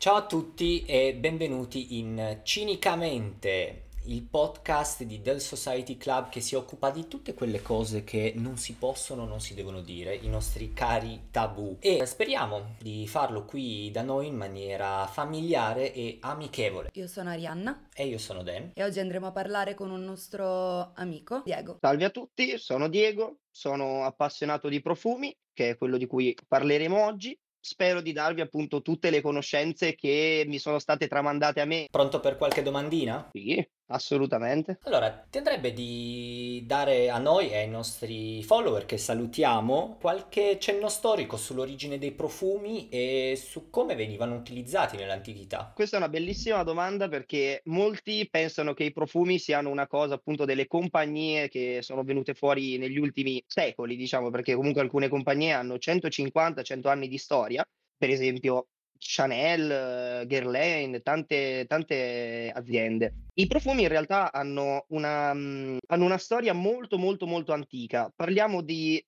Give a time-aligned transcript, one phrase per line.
[0.00, 6.54] Ciao a tutti e benvenuti in Cinicamente, il podcast di Del Society Club che si
[6.54, 10.72] occupa di tutte quelle cose che non si possono, non si devono dire, i nostri
[10.72, 11.78] cari tabù.
[11.80, 16.90] E speriamo di farlo qui da noi in maniera familiare e amichevole.
[16.92, 18.70] Io sono Arianna E io sono Dan.
[18.74, 21.78] e oggi andremo a parlare con un nostro amico, Diego.
[21.80, 27.04] Salve a tutti, sono Diego, sono appassionato di profumi, che è quello di cui parleremo
[27.04, 27.36] oggi.
[27.60, 31.86] Spero di darvi appunto tutte le conoscenze che mi sono state tramandate a me.
[31.90, 33.28] Pronto per qualche domandina?
[33.32, 34.78] Sì, assolutamente.
[34.84, 40.88] Allora, ti andrebbe di dare a noi e ai nostri follower che salutiamo qualche cenno
[40.88, 45.72] storico sull'origine dei profumi e su come venivano utilizzati nell'antichità?
[45.74, 50.44] Questa è una bellissima domanda perché molti pensano che i profumi siano una cosa appunto
[50.44, 55.74] delle compagnie che sono venute fuori negli ultimi secoli, diciamo, perché comunque alcune compagnie hanno
[55.74, 58.68] 150-100 anni di storia, per esempio
[58.98, 63.14] Chanel, Guerlain, tante, tante aziende.
[63.34, 68.12] I profumi in realtà hanno una, mm, hanno una storia molto molto molto antica.
[68.14, 69.02] Parliamo di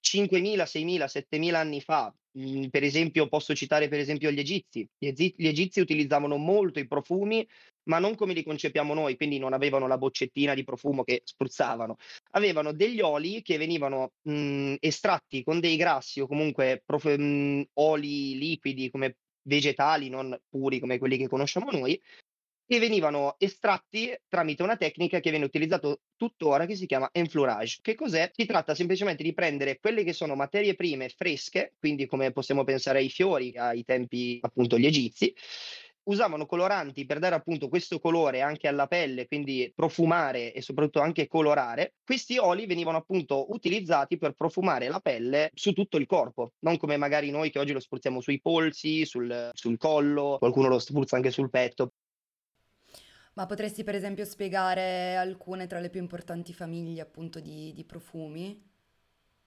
[0.00, 2.14] 5.000, 6.000, 7.000 anni fa.
[2.38, 4.88] Mm, per esempio, posso citare per esempio gli egizi.
[4.96, 7.46] Gli, ezi- gli egizi utilizzavano molto i profumi,
[7.84, 11.96] ma non come li concepiamo noi, quindi non avevano la boccettina di profumo che spruzzavano.
[12.30, 18.38] Avevano degli oli che venivano mm, estratti con dei grassi o comunque prof- mm, oli
[18.38, 22.00] liquidi come vegetali, non puri come quelli che conosciamo noi,
[22.66, 27.80] che venivano estratti tramite una tecnica che viene utilizzata tuttora che si chiama enfleurage.
[27.82, 28.30] Che cos'è?
[28.34, 33.00] Si tratta semplicemente di prendere quelle che sono materie prime fresche, quindi come possiamo pensare
[33.00, 35.34] ai fiori ai tempi appunto gli egizi,
[36.04, 41.28] usavano coloranti per dare appunto questo colore anche alla pelle, quindi profumare e soprattutto anche
[41.28, 41.94] colorare.
[42.04, 46.96] Questi oli venivano appunto utilizzati per profumare la pelle su tutto il corpo, non come
[46.96, 51.30] magari noi che oggi lo spruzziamo sui polsi, sul, sul collo, qualcuno lo spruzza anche
[51.30, 51.92] sul petto.
[53.34, 58.71] Ma potresti per esempio spiegare alcune tra le più importanti famiglie appunto di, di profumi?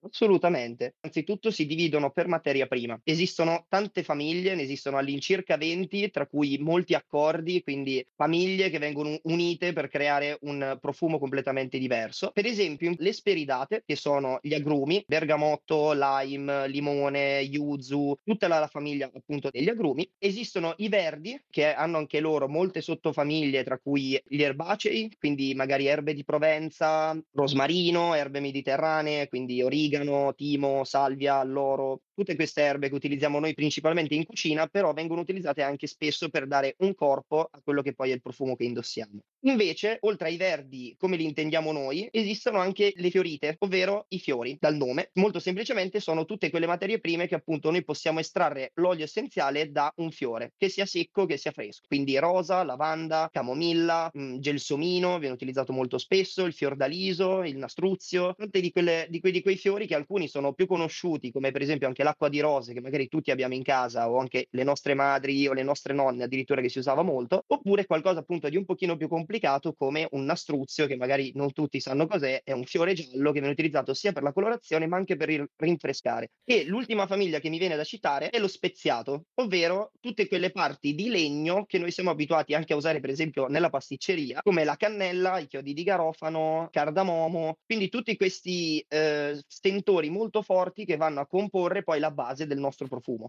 [0.05, 0.95] Assolutamente.
[1.01, 2.99] Anzitutto si dividono per materia prima.
[3.03, 9.17] Esistono tante famiglie, ne esistono all'incirca 20, tra cui molti accordi, quindi famiglie che vengono
[9.23, 12.29] unite per creare un profumo completamente diverso.
[12.31, 18.67] Per esempio, le speridate, che sono gli agrumi, bergamotto, lime, limone, yuzu, tutta la, la
[18.67, 20.07] famiglia appunto degli agrumi.
[20.19, 25.87] Esistono i verdi, che hanno anche loro molte sottofamiglie, tra cui gli erbacei, quindi magari
[25.87, 29.61] erbe di Provenza, rosmarino, erbe mediterranee, quindi
[29.95, 35.21] origano, timo, salvia, alloro, tutte queste erbe che utilizziamo noi principalmente in cucina, però vengono
[35.21, 38.63] utilizzate anche spesso per dare un corpo a quello che poi è il profumo che
[38.63, 39.19] indossiamo.
[39.45, 44.57] Invece, oltre ai verdi, come li intendiamo noi, esistono anche le fiorite, ovvero i fiori,
[44.59, 45.09] dal nome.
[45.13, 49.91] Molto semplicemente sono tutte quelle materie prime che appunto noi possiamo estrarre l'olio essenziale da
[49.97, 51.83] un fiore, che sia secco, che sia fresco.
[51.87, 58.61] Quindi rosa, lavanda, camomilla, mh, gelsomino, viene utilizzato molto spesso, il fiordaliso, il nastruzio, tutti
[58.61, 58.73] di,
[59.09, 62.39] di, di quei fiori che alcuni sono più conosciuti, come per esempio anche l'acqua di
[62.39, 65.93] rose, che magari tutti abbiamo in casa, o anche le nostre madri o le nostre
[65.93, 70.07] nonne addirittura che si usava molto, oppure qualcosa appunto di un pochino più complicato come
[70.11, 73.93] un nastruzio, che magari non tutti sanno cos'è, è un fiore giallo che viene utilizzato
[73.93, 76.31] sia per la colorazione ma anche per il rinfrescare.
[76.43, 80.93] E l'ultima famiglia che mi viene da citare è lo speziato, ovvero tutte quelle parti
[80.93, 84.75] di legno che noi siamo abituati anche a usare per esempio nella pasticceria, come la
[84.75, 91.21] cannella, i chiodi di garofano, cardamomo, quindi tutti questi eh, stentori molto forti che vanno
[91.21, 93.27] a comporre poi la base del nostro profumo.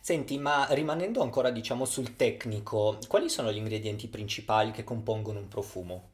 [0.00, 5.48] Senti, ma rimanendo ancora diciamo sul tecnico, quali sono gli ingredienti principali che compongono un
[5.48, 6.10] profumo?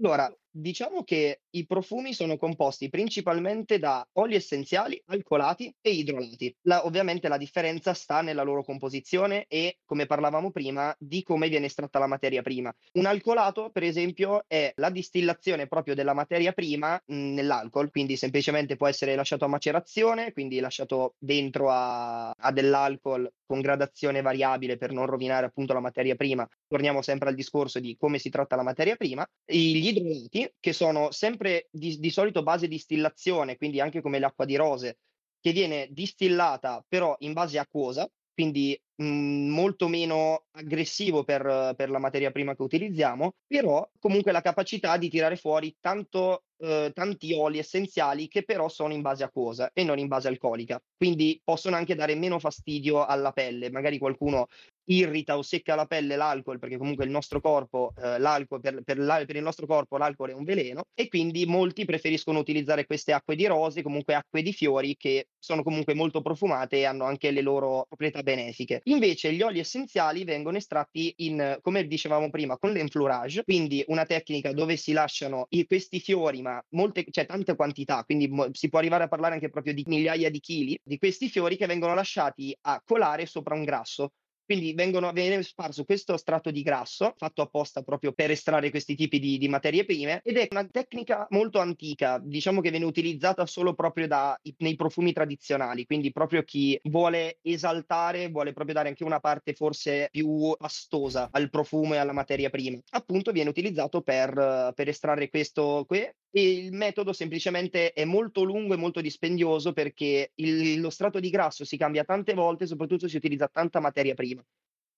[0.00, 6.54] Allora, diciamo che i profumi sono composti principalmente da oli essenziali, alcolati e idrolati.
[6.62, 11.66] La- ovviamente la differenza sta nella loro composizione e, come parlavamo prima, di come viene
[11.66, 12.74] estratta la materia prima.
[12.92, 18.76] Un alcolato, per esempio, è la distillazione proprio della materia prima mh, nell'alcol, quindi semplicemente
[18.76, 24.92] può essere lasciato a macerazione, quindi lasciato dentro a, a dell'alcol con gradazione variabile per
[24.92, 26.46] non rovinare appunto la materia prima.
[26.66, 29.26] Torniamo sempre al discorso di come si tratta la materia prima.
[29.44, 34.56] Gli idrolati, che sono sempre di, di solito base distillazione, quindi anche come l'acqua di
[34.56, 34.98] rose,
[35.40, 41.98] che viene distillata però in base acquosa, quindi mh, molto meno aggressivo per, per la
[41.98, 47.58] materia prima che utilizziamo, però comunque la capacità di tirare fuori tanto, eh, tanti oli
[47.58, 51.94] essenziali che però sono in base acquosa e non in base alcolica, quindi possono anche
[51.94, 53.70] dare meno fastidio alla pelle.
[53.70, 54.46] Magari qualcuno
[54.88, 58.98] irrita o secca la pelle l'alcol, perché comunque il nostro corpo, eh, l'alcol, per, per,
[58.98, 63.12] la, per, il nostro corpo l'alcol è un veleno e quindi molti preferiscono utilizzare queste
[63.12, 67.30] acque di rose, comunque acque di fiori che sono comunque molto profumate e hanno anche
[67.30, 68.80] le loro proprietà benefiche.
[68.88, 74.52] Invece gli oli essenziali vengono estratti in, come dicevamo prima, con l'enflurage, quindi una tecnica
[74.52, 78.78] dove si lasciano i, questi fiori, ma molte, cioè tante quantità, quindi mo, si può
[78.78, 82.56] arrivare a parlare anche proprio di migliaia di chili di questi fiori che vengono lasciati
[82.62, 84.12] a colare sopra un grasso
[84.46, 89.18] quindi vengono, viene sparso questo strato di grasso, fatto apposta proprio per estrarre questi tipi
[89.18, 93.74] di, di, materie prime, ed è una tecnica molto antica, diciamo che viene utilizzata solo
[93.74, 99.20] proprio da, nei profumi tradizionali, quindi proprio chi vuole esaltare, vuole proprio dare anche una
[99.20, 102.78] parte forse più pastosa al profumo e alla materia prima.
[102.90, 108.74] Appunto viene utilizzato per, per estrarre questo qui e il metodo semplicemente è molto lungo
[108.74, 113.16] e molto dispendioso perché il, lo strato di grasso si cambia tante volte, soprattutto si
[113.16, 114.35] utilizza tanta materia prima.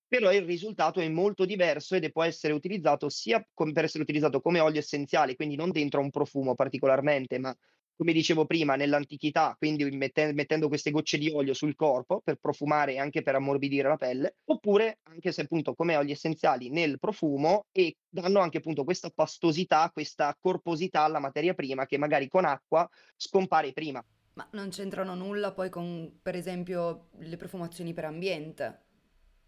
[0.08, 4.40] Però il risultato è molto diverso ed può essere utilizzato sia com- per essere utilizzato
[4.40, 7.54] come olio essenziale, quindi non dentro a un profumo particolarmente, ma
[7.98, 12.92] come dicevo prima, nell'antichità, quindi mette- mettendo queste gocce di olio sul corpo per profumare
[12.92, 17.66] e anche per ammorbidire la pelle, oppure anche se appunto come oli essenziali nel profumo
[17.72, 22.88] e danno anche appunto questa pastosità, questa corposità alla materia prima che magari con acqua
[23.16, 24.02] scompare prima.
[24.34, 28.86] Ma non c'entrano nulla poi con, per esempio, le profumazioni per ambiente?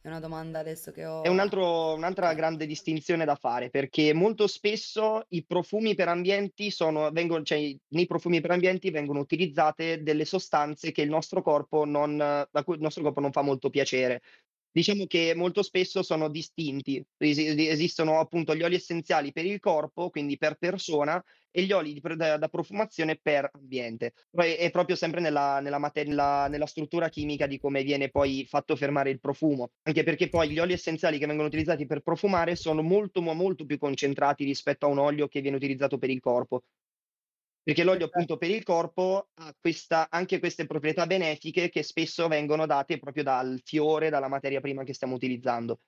[0.02, 1.23] È una domanda adesso che ho.
[1.23, 6.70] È un altro, un'altra grande distinzione da fare perché molto spesso i profumi per ambienti
[6.70, 11.85] sono, vengono, cioè, nei profumi per ambienti vengono utilizzate delle sostanze che il nostro corpo
[11.85, 14.23] non, a cui il nostro corpo non fa molto piacere.
[14.72, 20.38] Diciamo che molto spesso sono distinti, esistono appunto gli oli essenziali per il corpo, quindi
[20.38, 24.12] per persona, e gli oli da, da, profumazione per ambiente.
[24.31, 28.76] Poi è proprio sempre nella, nella, materia, nella struttura chimica di come viene poi fatto
[28.76, 32.82] fermare il profumo, anche perché poi gli oli essenziali che vengono utilizzati per profumare sono
[32.82, 36.62] molto molto più concentrati rispetto a un olio che viene utilizzato per il corpo
[37.62, 42.67] perché l'olio appunto per il corpo ha questa, anche queste proprietà benefiche che spesso vengono
[42.67, 45.81] date proprio dal fiore, dalla materia prima che stiamo utilizzando.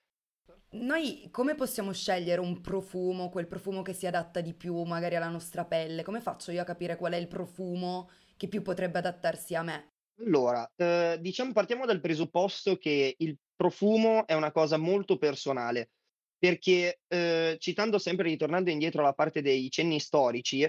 [0.72, 5.28] Noi come possiamo scegliere un profumo, quel profumo che si adatta di più magari alla
[5.28, 6.02] nostra pelle?
[6.02, 9.88] Come faccio io a capire qual è il profumo che più potrebbe adattarsi a me?
[10.18, 15.90] Allora, eh, diciamo partiamo dal presupposto che il profumo è una cosa molto personale,
[16.38, 20.68] perché eh, citando sempre, ritornando indietro alla parte dei cenni storici,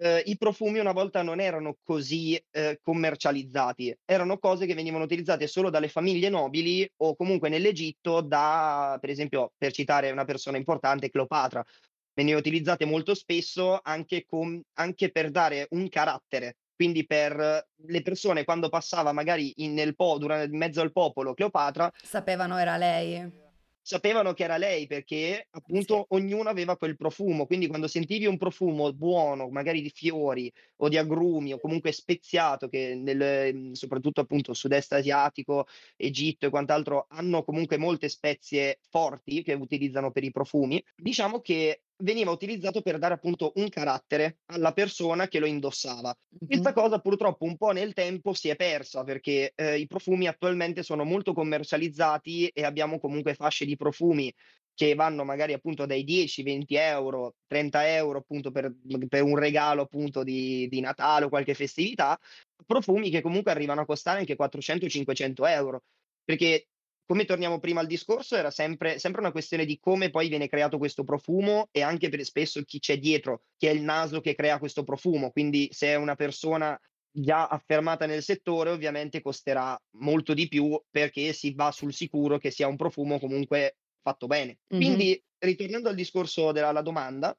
[0.00, 5.46] eh, i profumi una volta non erano così eh, commercializzati, erano cose che venivano utilizzate
[5.46, 11.10] solo dalle famiglie nobili o comunque nell'Egitto da, per esempio, per citare una persona importante,
[11.10, 11.64] Cleopatra.
[12.14, 16.56] Venivano utilizzate molto spesso anche, com- anche per dare un carattere.
[16.74, 21.34] Quindi per le persone quando passava magari in, nel po- durante, in mezzo al popolo
[21.34, 23.49] Cleopatra sapevano era lei
[23.90, 26.14] sapevano che era lei perché appunto sì.
[26.14, 30.96] ognuno aveva quel profumo, quindi quando sentivi un profumo buono, magari di fiori o di
[30.96, 35.66] agrumi o comunque speziato, che nel, mhmm, soprattutto appunto sud-est asiatico,
[35.96, 41.82] Egitto e quant'altro hanno comunque molte spezie forti che utilizzano per i profumi, diciamo che
[42.00, 46.14] veniva utilizzato per dare appunto un carattere alla persona che lo indossava.
[46.46, 50.82] Questa cosa purtroppo un po' nel tempo si è persa perché eh, i profumi attualmente
[50.82, 54.32] sono molto commercializzati e abbiamo comunque fasce di profumi
[54.74, 58.72] che vanno magari appunto dai 10, 20 euro, 30 euro appunto per,
[59.08, 62.18] per un regalo appunto di, di Natale o qualche festività,
[62.64, 65.82] profumi che comunque arrivano a costare anche 400-500 euro.
[66.24, 66.68] Perché
[67.10, 70.78] come torniamo prima al discorso, era sempre, sempre, una questione di come poi viene creato
[70.78, 74.60] questo profumo e anche per spesso chi c'è dietro, che è il naso che crea
[74.60, 75.32] questo profumo.
[75.32, 76.80] Quindi se è una persona
[77.10, 82.52] già affermata nel settore, ovviamente costerà molto di più perché si va sul sicuro che
[82.52, 84.58] sia un profumo comunque fatto bene.
[84.72, 84.84] Mm-hmm.
[84.84, 87.36] Quindi, ritornando al discorso della domanda,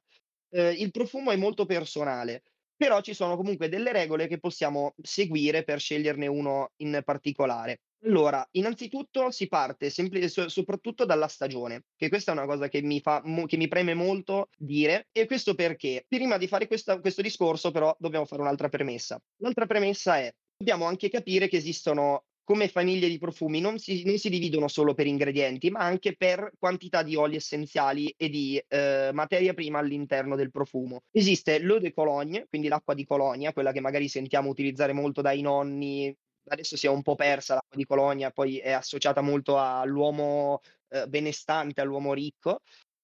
[0.50, 2.42] eh, il profumo è molto personale
[2.82, 7.82] però ci sono comunque delle regole che possiamo seguire per sceglierne uno in particolare.
[8.04, 12.82] Allora, innanzitutto si parte sempli so soprattutto dalla stagione, che questa è una cosa che
[12.82, 16.98] mi fa mo che mi preme molto dire, e questo perché prima di fare questa
[17.00, 19.20] questo discorso però dobbiamo fare un'altra premessa.
[19.36, 24.18] L'altra premessa è: dobbiamo anche capire che esistono come famiglie di profumi non si, non
[24.18, 29.10] si dividono solo per ingredienti, ma anche per quantità di oli essenziali e di eh,
[29.12, 31.02] materia prima all'interno del profumo.
[31.12, 35.40] Esiste l'eau de Cologne, quindi l'acqua di Colonia, quella che magari sentiamo utilizzare molto dai
[35.40, 36.12] nonni,
[36.48, 41.06] adesso si è un po' persa l'acqua di Colonia, poi è associata molto all'uomo eh,
[41.08, 42.60] benestante, all'uomo ricco.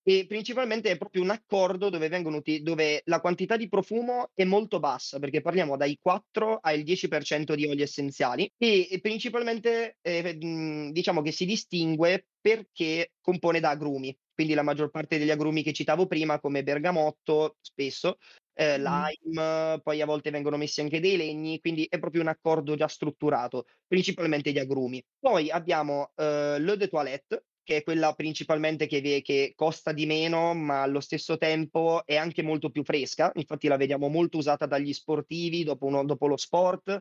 [0.08, 4.80] E principalmente è proprio un accordo dove uti dove la quantità di profumo è molto
[4.80, 11.20] bassa, perché parliamo dai 4 al 10% di oli essenziali e e principalmente, mhmm, diciamo
[11.20, 14.16] che si distingue perché compone da agrumi.
[14.32, 18.16] Quindi la maggior parte degli agrumi che citavo prima, come bergamotto spesso,
[18.58, 22.74] ehm, lime, poi a volte vengono messi anche dei legni, quindi è proprio un accordo
[22.76, 25.02] già strutturato, principalmente di agrumi.
[25.18, 30.06] Poi abbiamo, uhm, l'eau de toilette, che è quella principalmente che ve che costa di
[30.06, 33.30] meno, ma allo stesso tempo è anche molto più fresca.
[33.34, 36.98] Infatti la vediamo molto usata dagli sportivi dopo uno dopo lo sport,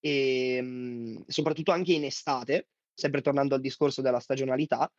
[0.00, 4.90] ehm, soprattutto anche in estate, sempre tornando al discorso della stagionalità.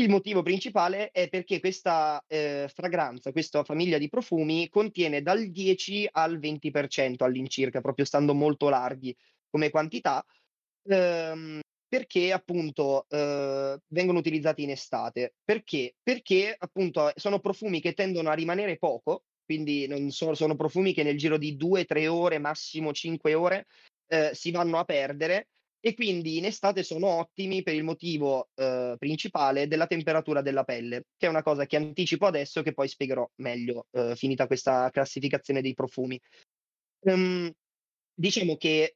[0.00, 6.08] Il motivo principale è perché questa, ehm, fragranza, questa famiglia di profumi contiene dal 10
[6.10, 9.14] al 20% all'incirca, proprio stando molto larghi
[9.48, 10.24] come quantità,
[10.88, 15.34] Ehm, perché appunto, uhm, vengono utilizzati in estate.
[15.44, 15.96] Perché?
[16.02, 21.18] Perché appunto, sono profumi che tendono a rimanere poco, quindi so sono profumi che nel
[21.18, 23.66] giro di 2, 3 ore, massimo 5 ore,
[24.08, 25.48] ehm, si vanno a perdere
[25.80, 31.04] e quindi in estate sono ottimi per il motivo, uhm, principale della temperatura della pelle,
[31.16, 35.62] che è una cosa che anticipo adesso che poi spiegherò meglio, uhm, finita questa classificazione
[35.62, 36.20] dei profumi.
[37.04, 37.50] Ehm,
[38.14, 38.94] diciamo che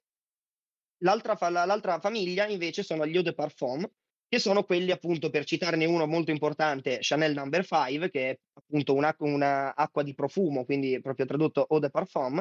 [1.03, 3.87] L'altra fa la l'altra famiglia invece sono gli eau de parfum,
[4.29, 8.95] che sono quelli appunto, per citarne uno molto importante, Chanel Number 5, che è appunto
[8.95, 12.41] un'ac una di profumo, quindi proprio tradotto eau de parfum,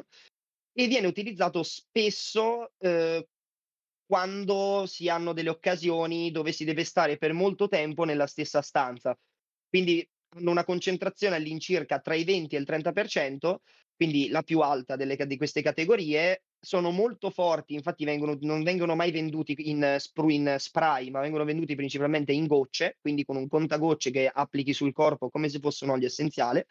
[0.76, 3.24] e viene utilizzato spesso, uhm,
[4.05, 9.17] quando si hanno delle occasioni dove si deve stare per molto tempo nella stessa stanza.
[9.69, 13.55] Quindi hanno una concentrazione all'incirca tra i 20 e il 30%,
[13.95, 18.95] quindi la più alta delle di queste categorie, sono molto forti, infatti vengono non vengono
[18.95, 23.48] mai venduti in spru in spray, ma vengono venduti principalmente in gocce, quindi con un
[23.48, 26.67] contagocce che applichi sul corpo come se fosse un olio essenziale,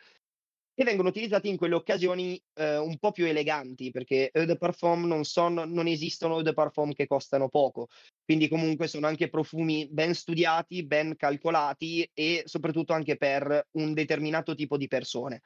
[0.75, 5.07] e vengono utilizzati in quelle occasioni, ehm, un po' più eleganti, perché eau de parfum
[5.07, 7.89] non son non esistono eau de parfum che costano poco.
[8.25, 14.55] Quindi comunque sono anche profumi ben studiati, ben calcolati e soprattutto anche per un determinato
[14.55, 15.43] tipo di persone.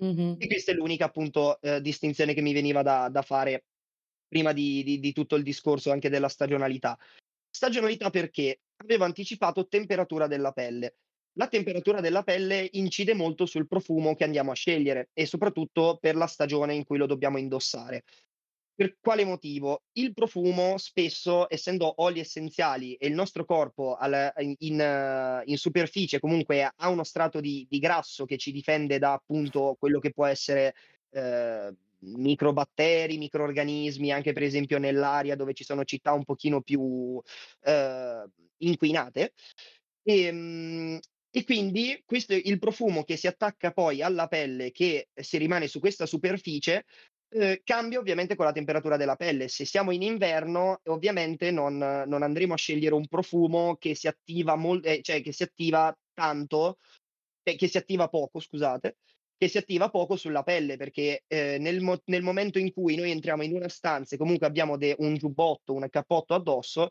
[0.00, 0.38] Mh-mh.
[0.40, 3.64] E questa è l'unica appunto, ehm, distinzione che mi veniva da da fare
[4.28, 6.96] prima di di di tutto il discorso anche della stagionalità.
[7.50, 10.96] Stagionalità perché avevo anticipato temperatura della pelle.
[11.38, 16.16] La temperatura della pelle incide molto sul profumo che andiamo a scegliere e soprattutto per
[16.16, 18.02] la stagione in cui lo dobbiamo indossare.
[18.74, 19.82] Per quale motivo?
[19.92, 26.18] Il profumo spesso, essendo oli essenziali e il nostro corpo al in in eh, superficie
[26.18, 30.26] comunque ha uno strato di di grasso che ci difende da appunto quello che può
[30.26, 30.74] essere,
[31.10, 37.20] ehm, microbatteri, microrganismi, anche per esempio nell'aria dove ci sono città un pochino più,
[37.62, 39.32] ehm, inquinate.
[40.04, 40.98] Ehm,
[41.30, 45.66] e quindi questo è il profumo che si attacca poi alla pelle, che si rimane
[45.68, 46.84] su questa superficie,
[47.30, 49.48] Uhm, cambia ovviamente con la temperatura della pelle.
[49.48, 54.56] Se siamo in inverno, ovviamente non non andremo a scegliere un profumo che si attiva
[54.56, 56.78] mol ehm, cioè che si attiva tanto
[57.42, 58.96] e che si attiva poco, scusate,
[59.36, 63.10] che si attiva poco sulla pelle perché, ehm, nel mo nel momento in cui noi
[63.10, 66.88] entriamo in una stanza e comunque abbiamo de un giubbotto, un cappotto addosso,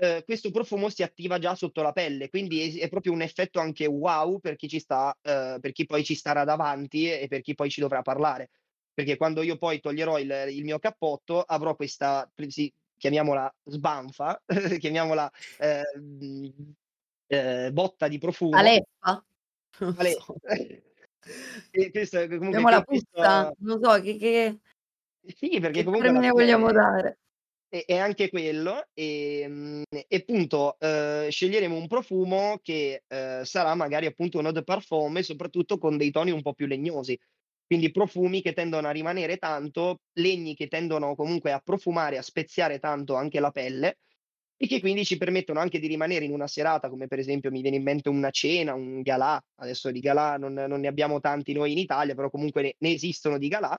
[0.00, 3.60] uhm, questo profumo si attiva già sotto la pelle, quindi es è proprio un effetto
[3.60, 7.40] anche wow per chi ci sta uhm, per chi poi ci starà davanti e per
[7.42, 8.50] chi poi ci dovrà parlare.
[8.92, 14.42] Perché quando io poi toglierò il il mio cappotto avrò questa sì, chiamiamola sbanfa,
[14.78, 16.74] chiamiamola, ehm,
[17.28, 19.24] ehm, botta di profumo Aleppa?
[19.80, 20.38] Non Ale so.
[21.72, 23.04] e questo comunque Chiamiamola che puzza?
[23.10, 24.60] questo Non so che che
[25.22, 27.18] sì, perché che comunque termine vogliamo fine dare.
[27.86, 34.38] È anche quello, ehm, e appunto, uhm, sceglieremo un profumo che, uhm, sarà magari appunto
[34.38, 37.16] un eau de parfum e soprattutto con dei toni un po' più legnosi.
[37.66, 42.78] Quindi profumi che tendono a rimanere tanto, legni che tendono comunque a profumare, a speziare
[42.80, 43.98] tanto anche la pelle
[44.56, 47.62] e che quindi ci permettono anche di rimanere in una serata, come per esempio mi
[47.62, 51.52] viene in mente una cena, un galà, adesso di galà non non ne abbiamo tanti
[51.54, 53.74] noi in Italia, però comunque ne ne esistono di galà,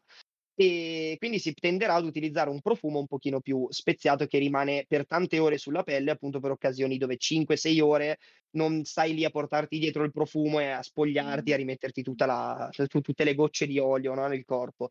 [0.61, 5.07] e quindi si tenderà ad utilizzare un profumo un pochino più speziato che rimane per
[5.07, 8.19] tante ore sulla pelle, appunto per occasioni dove 5, 6 ore
[8.51, 12.69] non stai lì a portarti dietro il profumo e a spogliarti, a rimetterti tutta la
[12.87, 14.89] tu tutte le gocce di olio, no, nel corpo.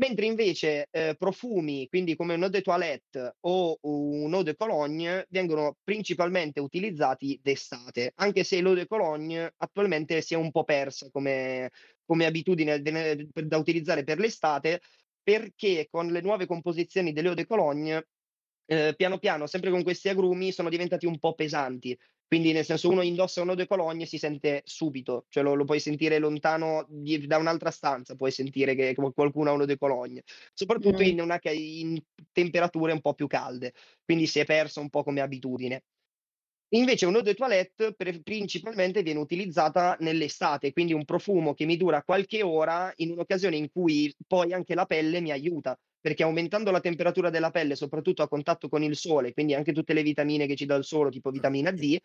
[0.00, 5.26] Mentre invece, ehm, profumi, quindi come un eau de toilette o un eau de cologne,
[5.28, 11.10] vengono principalmente utilizzati d'estate, anche se l'eau de cologne attualmente si è un po' persa
[11.10, 11.70] come
[12.06, 14.80] come abitudine da utilizzare per l'estate,
[15.22, 18.08] perché con le nuove composizioni delle eau de cologne,
[18.66, 21.96] ehm, piano piano, sempre con questi agrumi, sono diventati un po' pesanti.
[22.30, 25.54] Quindi nel senso uno indossa una o due colonie e si sente subito, cioè lo
[25.54, 29.64] lo puoi sentire lontano di da un'altra stanza, puoi sentire che qu qualcuno ha una
[29.64, 30.22] o due colonie,
[30.54, 31.02] soprattutto Mh.
[31.02, 33.72] in una in temperature un po' più calde,
[34.04, 35.82] quindi si è persa un po' come abitudine.
[36.72, 41.76] Invece un eau de toilette pre principalmente viene utilizzata nell'estate, quindi un profumo che mi
[41.76, 46.70] dura qualche ora in un'occasione in cui poi anche la pelle mi aiuta, perché aumentando
[46.70, 50.46] la temperatura della pelle, soprattutto a contatto con il sole, quindi anche tutte le vitamine
[50.46, 51.98] che ci dà il sole, tipo vitamina D,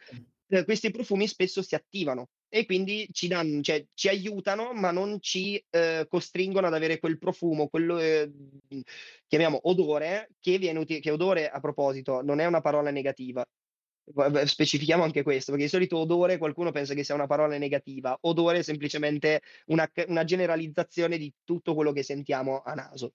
[0.47, 5.17] ehm, questi profumi spesso si attivano e quindi ci dan cioè ci aiutano, ma non
[5.21, 8.31] ci, ehm, costringono ad avere quel profumo, quello, ehm,
[9.27, 13.45] chiamiamo odore, che viene uti che odore a proposito non è una parola negativa.
[14.45, 18.15] Specifichiamo anche questo, perché di solito odore qualcuno pensa che sia una parola negativa.
[18.21, 23.13] Odore è semplicemente una una generalizzazione di tutto quello che sentiamo a naso.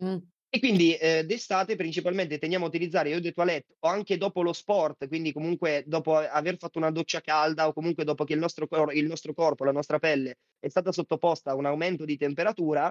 [0.00, 0.16] Mh.
[0.50, 4.54] E quindi, ehm, d'estate principalmente tendiamo a utilizzare eau de toilette o anche dopo lo
[4.54, 8.66] sport, quindi comunque dopo aver fatto una doccia calda o comunque dopo che il nostro
[8.66, 12.90] cor il nostro corpo, la nostra pelle è stata sottoposta a un aumento di temperatura,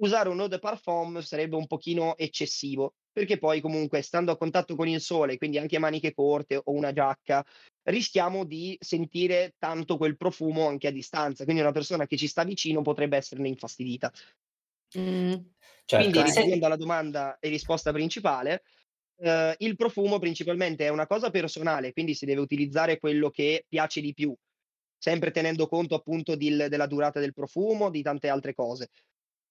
[0.00, 4.74] usare un eau de parfum sarebbe un pochino eccessivo, perché poi comunque stando a contatto
[4.76, 7.44] con il sole, quindi anche a maniche corte o una giacca,
[7.84, 12.44] rischiamo di sentire tanto quel profumo anche a distanza, quindi una persona che ci sta
[12.44, 14.12] vicino potrebbe esserne infastidita.
[15.92, 18.62] Quindi Certo, se ritornando alla domanda e risposta principale,
[19.18, 24.00] ehm, il profumo principalmente è una cosa personale, quindi si deve utilizzare quello che piace
[24.00, 24.34] di più,
[24.96, 28.88] sempre tenendo conto appunto dil della durata del profumo, di tante altre cose.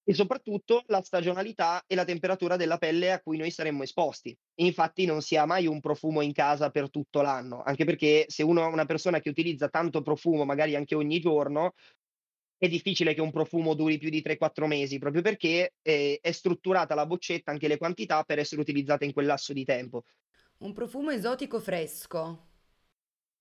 [0.10, 4.36] E soprattutto la stagionalità e la temperatura della pelle a cui noi saremmo esposti.
[4.56, 8.42] Infatti non si ha mai un profumo in casa per tutto l'anno, anche perché se
[8.42, 11.74] uno è una persona che utilizza tanto profumo, magari anche ogni giorno,
[12.58, 16.32] è difficile che un profumo duri più di 3, 4 mesi, proprio perché, ehm, è
[16.32, 20.06] strutturata la boccetta, anche le quantità, per essere utilizzata in quel lasso di tempo.
[20.60, 22.49] Un profumo esotico fresco.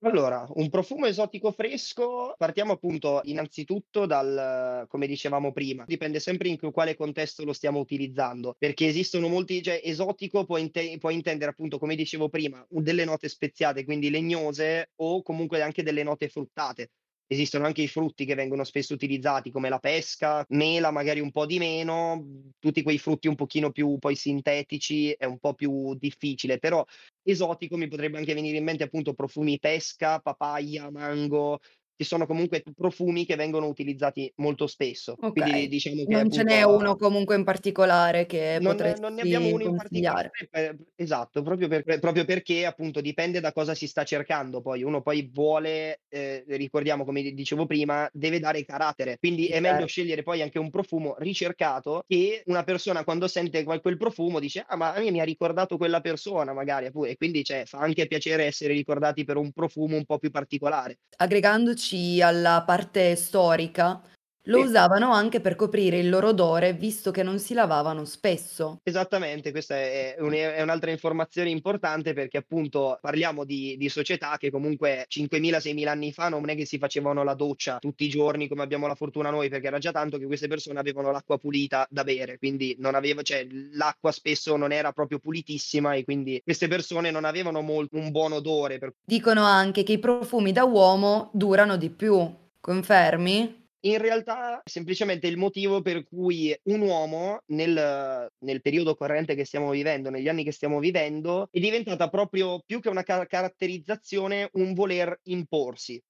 [0.03, 6.57] Allora, un profumo esotico fresco, partiamo appunto innanzitutto dal come dicevamo prima, dipende sempre in
[6.71, 11.79] quale contesto lo stiamo utilizzando, perché esistono molti cioè esotico può inte può intendere appunto,
[11.79, 16.91] come dicevo prima, delle note speziate, quindi legnose o comunque anche delle note fruttate.
[17.31, 21.45] Esistono anche i frutti che vengono spesso utilizzati come la pesca, mela magari un po'
[21.45, 26.59] di meno, tutti quei frutti un pochino più poi sintetici è un po' più difficile,
[26.59, 26.83] però
[27.23, 31.59] esotico mi potrebbe anche venire in mente appunto profumi pesca, papaya, mango,
[31.99, 35.19] che sono comunque profumi che vengono utilizzati molto spesso.
[35.33, 35.69] Quindi Okay.
[35.69, 39.51] diciamo che Non ce n'è uno comunque in particolare che non non ne abbiamo potresti
[39.51, 44.05] uno in particolare per esatto, proprio per proprio perché appunto dipende da cosa si sta
[44.05, 44.83] cercando poi.
[44.83, 49.87] Uno poi vuole, ehm, ricordiamo come di dicevo prima, deve dare carattere, quindi è meglio
[49.87, 49.87] certo.
[49.87, 54.65] scegliere poi anche un profumo ricercato che una persona quando sente quel quel profumo dice:
[54.67, 58.07] "Ah, ma a me mi ha ricordato quella persona", magari e quindi cioè fa anche
[58.07, 60.99] piacere essere ricordati per un profumo un po' più particolare.
[61.21, 61.88] Aggregandoci
[62.21, 64.01] alla parte storica,
[64.49, 64.63] lo Sì.
[64.63, 68.79] usavano anche per coprire il loro odore, visto che non si lavavano spesso.
[68.87, 74.51] Esattamente, questa è è è un'altra informazione importante perché appunto parliamo di di società che
[74.51, 78.49] comunque 5000, 6000 anni fa non è che si facevano la doccia tutti i giorni
[78.49, 81.87] come abbiamo la fortuna noi, perché era già tanto che queste persone avevano l'acqua pulita
[81.91, 86.69] da bere, quindi non aveva cioè l'acqua spesso non era proprio pulitissima e quindi queste
[86.69, 91.31] persone non avevano mol un buon odore per Dicono anche che i profumi da uomo
[91.33, 92.31] durano di più.
[92.61, 93.68] Confermi?
[93.83, 99.71] In realtà, semplicemente il motivo per cui un uomo nel nel periodo corrente che stiamo
[99.71, 104.75] vivendo, negli anni che stiamo vivendo, è diventata proprio più che una ca caratterizzazione, un
[104.75, 106.03] voler imporsi.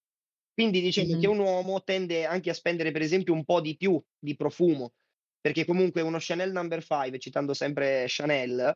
[0.54, 1.28] Quindi diciamo che Mh-mh.
[1.28, 4.92] un uomo tende anche a spendere per esempio un po' di più di profumo,
[5.40, 8.74] perché comunque uno Chanel Number 5, citando sempre Chanel,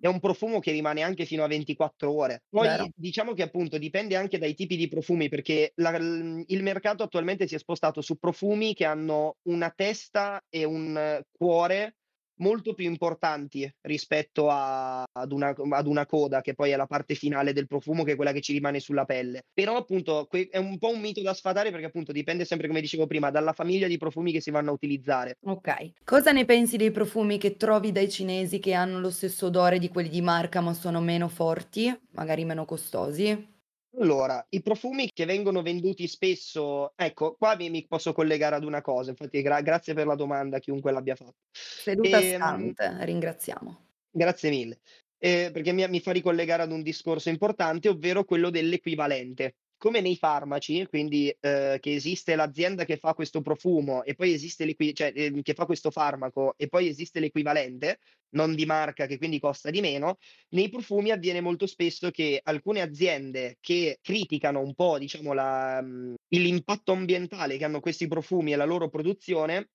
[0.00, 2.42] è un profumo che rimane anche fino a 24 ore.
[2.48, 2.88] Poi Vero.
[2.94, 7.54] diciamo che appunto dipende anche dai tipi di profumi, perché la il mercato attualmente si
[7.54, 11.96] è spostato su profumi che hanno una testa e un cuore
[12.40, 17.14] molto più importanti rispetto a ad una ad una coda, che poi è la parte
[17.14, 19.42] finale del profumo, che è quella che ci rimane sulla pelle.
[19.52, 22.80] Però appunto que è un po' un mito da sfatare perché appunto dipende sempre, come
[22.80, 25.36] dicevo prima, dalla famiglia di profumi che si vanno a utilizzare.
[25.42, 25.92] Okay.
[26.04, 29.88] Cosa ne pensi dei profumi che trovi dai cinesi che hanno lo stesso odore di
[29.88, 33.58] quelli di marca, ma sono meno forti, magari meno costosi?
[33.98, 38.80] Allora, i profumi che vengono venduti spesso ecco, qua mi mi posso collegare ad una
[38.82, 41.34] cosa, infatti gra grazie per la domanda chiunque l'abbia fatto.
[41.76, 43.86] Seduta Ehm stante, ringraziamo.
[44.14, 44.80] Grazie mille.
[45.18, 49.56] Ehm, perché mi mi fa ricollegare ad un discorso importante, ovvero quello dell'equivalente.
[49.80, 54.66] Come nei farmaci, quindi, ehm, che esiste l'azienda che fa questo profumo e poi esiste
[54.92, 57.98] cioè, ehm, che fa questo farmaco e poi esiste l'equivalente,
[58.34, 60.18] non di marca, che quindi costa di meno,
[60.50, 66.14] nei profumi avviene molto spesso che alcune aziende che criticano un po', diciamo, la mhmm,
[66.28, 69.70] l'impatto ambientale che hanno questi profumi e la loro produzione,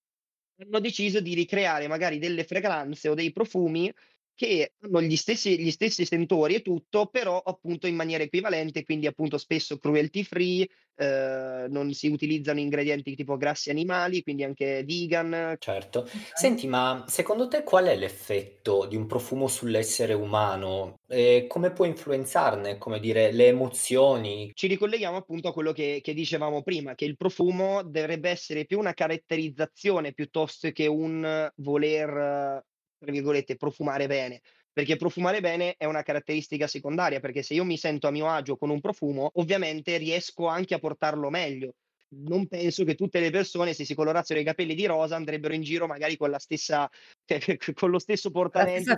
[0.57, 3.91] hanno deciso di ricreare magari delle fragranze o dei profumi
[4.35, 9.07] che hanno gli stessi gli stessi sentori e tutto, però appunto in maniera equivalente, quindi
[9.07, 15.55] appunto spesso cruelty free, ehm, non si utilizzano ingredienti tipo grassi animali, quindi anche vegan.
[15.57, 16.07] Certo.
[16.33, 20.99] Senti, ma secondo te qual è l'effetto di un profumo sull'essere umano?
[21.07, 24.51] E come può influenzarne, come dire, le emozioni?
[24.53, 28.79] Ci ricolleghiamo appunto a quello che che dicevamo prima, che il profumo dovrebbe essere più
[28.79, 32.63] una caratterizzazione piuttosto che un voler,
[33.05, 34.41] tra virgolette, "profumare bene",
[34.73, 38.57] perché profumare bene è una caratteristica secondaria, perché se io mi sento a mio agio
[38.57, 41.75] con un profumo, ovviamente riesco anche a portarlo meglio.
[42.17, 45.61] Non penso che tutte le persone, se si colorassero i capelli di rosa, andrebbero in
[45.63, 46.89] giro magari con la stessa
[47.25, 47.39] cioè
[47.73, 48.95] con lo stesso portamento.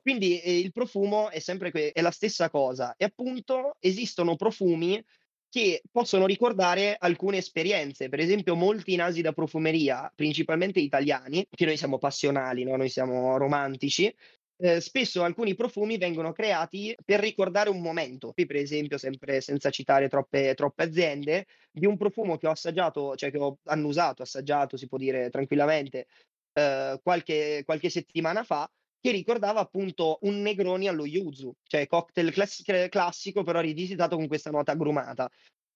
[0.00, 5.02] Quindi, ehm, il profumo è sempre que è la stessa cosa e appunto esistono profumi
[5.52, 8.08] che possono ricordare alcune esperienze.
[8.08, 13.36] Per esempio molti nasi da profumeria, principalmente italiani, che noi siamo passionali, no, noi siamo
[13.36, 14.10] romantici,
[14.56, 18.32] ehm, spesso alcuni profumi vengono creati per ricordare un momento.
[18.32, 23.14] Qui per esempio, sempre senza citare troppe troppe aziende, di un profumo che ho assaggiato
[23.14, 26.06] cioè che ho annusato, assaggiato si può dire tranquillamente,
[26.54, 28.70] ehm, qualche qualche settimana fa,
[29.02, 34.28] che ricordava appunto un Negroni allo yuzu, cioè cocktail class c classico però rivisitato con
[34.28, 35.28] questa nota agrumata.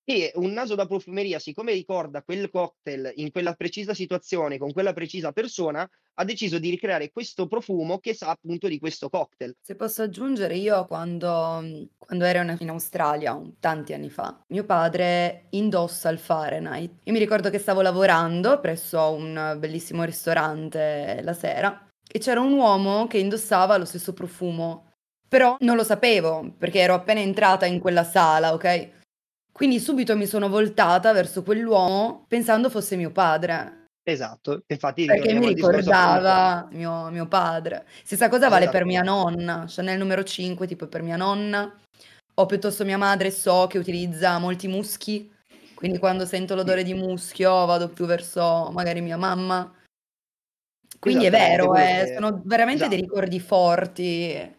[0.09, 4.93] E un naso da profumeria, siccome ricorda quel cocktail in quella precisa situazione, con quella
[4.93, 9.57] precisa persona, ha deciso di ricreare questo profumo che sa appunto di questo cocktail.
[9.61, 16.09] Se posso aggiungere, io quando quando ero in Australia, tanti anni fa, mio padre indossa
[16.11, 17.01] il Fahrenheit.
[17.03, 22.53] Io mi ricordo che stavo lavorando presso un bellissimo ristorante la sera e c'era un
[22.53, 24.93] uomo che indossava lo stesso profumo,
[25.29, 28.93] però non lo sapevo perché ero appena entrata in quella sala, okay,
[29.53, 33.85] quindi subito mi sono voltata verso quell'uomo pensando fosse mio padre.
[34.09, 37.87] Esatto, infatti Perché mi ricordava mio mio padre.
[38.05, 41.75] Stessa cosa vale per mia nonna, Chanel numero 5 tipo per mia nonna,
[42.35, 45.33] o piuttosto mia madre so che utilizza molti muschi,
[45.75, 49.73] quindi quando sento l'odore di muschio vado più verso magari mia mamma.
[50.99, 53.01] Quindi è Esattamente, vero, quello eh, sono veramente dei esatto.
[53.01, 54.55] ricordi forti.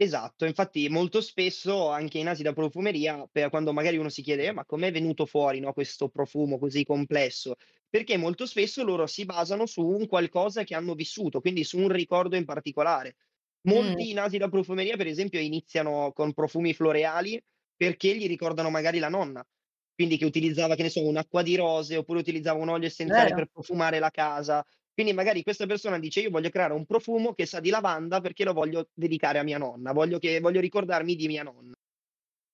[0.00, 4.46] Esatto, infatti molto spesso anche i nasi da profumeria, per quando magari uno si chiede:
[4.46, 7.56] "Eh, ma com'è venuto fuori, no, questo profumo così complesso?"
[7.88, 11.88] Perché molto spesso loro si basano su un qualcosa che hanno vissuto, quindi su un
[11.88, 13.16] ricordo in particolare.
[13.62, 17.42] Molti nasi da profumeria, per esempio, iniziano con profumi floreali
[17.74, 19.44] perché gli ricordano magari la nonna,
[19.96, 23.32] quindi che utilizzava, che ne so, un'acqua di rose, oppure utilizzava un olio essenziale Vero.
[23.32, 24.64] per profumare la casa.
[24.98, 28.42] Quindi magari questa persona dice: "Io voglio creare un profumo che sa di lavanda perché
[28.42, 31.72] lo voglio dedicare a mia nonna, voglio che voglio ricordarmi di mia nonna".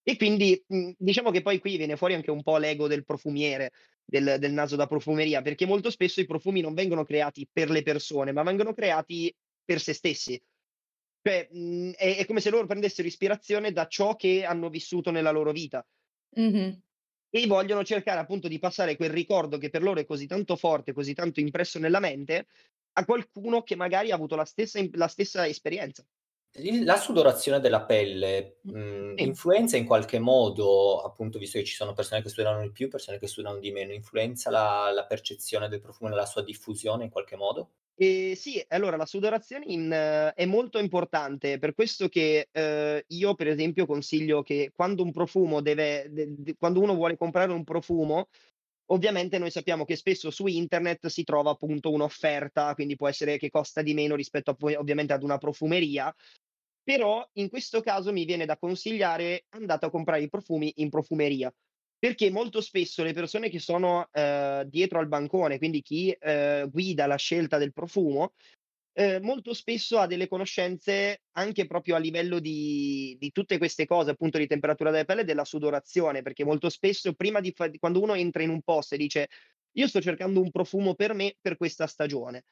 [0.03, 0.63] E quindi,
[0.99, 3.71] diciamo che poi qui viene fuori anche un po' l'ego del profumiere,
[4.05, 7.81] del del naso da profumeria, perché molto spesso i profumi non vengono creati per le
[7.83, 10.39] persone, ma vengono creati per se stessi.
[11.23, 11.49] Cioè,
[11.97, 15.85] è è come se loro prendessero ispirazione da ciò che hanno vissuto nella loro vita
[16.37, 16.81] Mh-mh.
[17.37, 20.93] E vogliono cercare appunto di passare quel ricordo che per loro è così tanto forte,
[20.93, 22.47] così tanto impresso nella mente,
[22.93, 26.05] a qualcuno che magari ha avuto la stessa la stessa esperienza.
[26.85, 29.25] La sudorazione della pelle, Mh, mhmm, Sì.
[29.25, 33.19] influenza in qualche modo, appunto visto che ci sono persone che sudano di più, persone
[33.19, 37.35] che sudano di meno, influenza la la percezione del profumo nella sua diffusione in qualche
[37.37, 37.71] modo?
[37.99, 39.89] Ehm, sì, allora la sudorazione in
[40.35, 45.61] è molto importante, per questo che, uhm, io per esempio consiglio che quando un profumo
[45.61, 48.27] deve de d quando uno vuole comprare un profumo,
[48.87, 53.49] ovviamente noi sappiamo che spesso su internet si trova appunto un'offerta, quindi può essere che
[53.51, 56.13] costa di meno rispetto a ovviamente ad una profumeria,
[56.83, 61.53] però in questo caso mi viene da consigliare: andate a comprare i profumi in profumeria,
[62.05, 67.07] perché molto spesso le persone che sono, ehm, dietro al bancone, quindi chi, ehm, guida
[67.07, 68.35] la scelta del profumo,
[68.93, 74.11] ehm, molto spesso ha delle conoscenze anche proprio a livello di di tutte queste cose,
[74.11, 78.03] appunto di temperatura della pelle e della sudorazione, perché molto spesso prima di fa quando
[78.03, 79.29] uno entra in un posto e dice:
[79.79, 82.45] "Io sto cercando un profumo per me per questa stagione."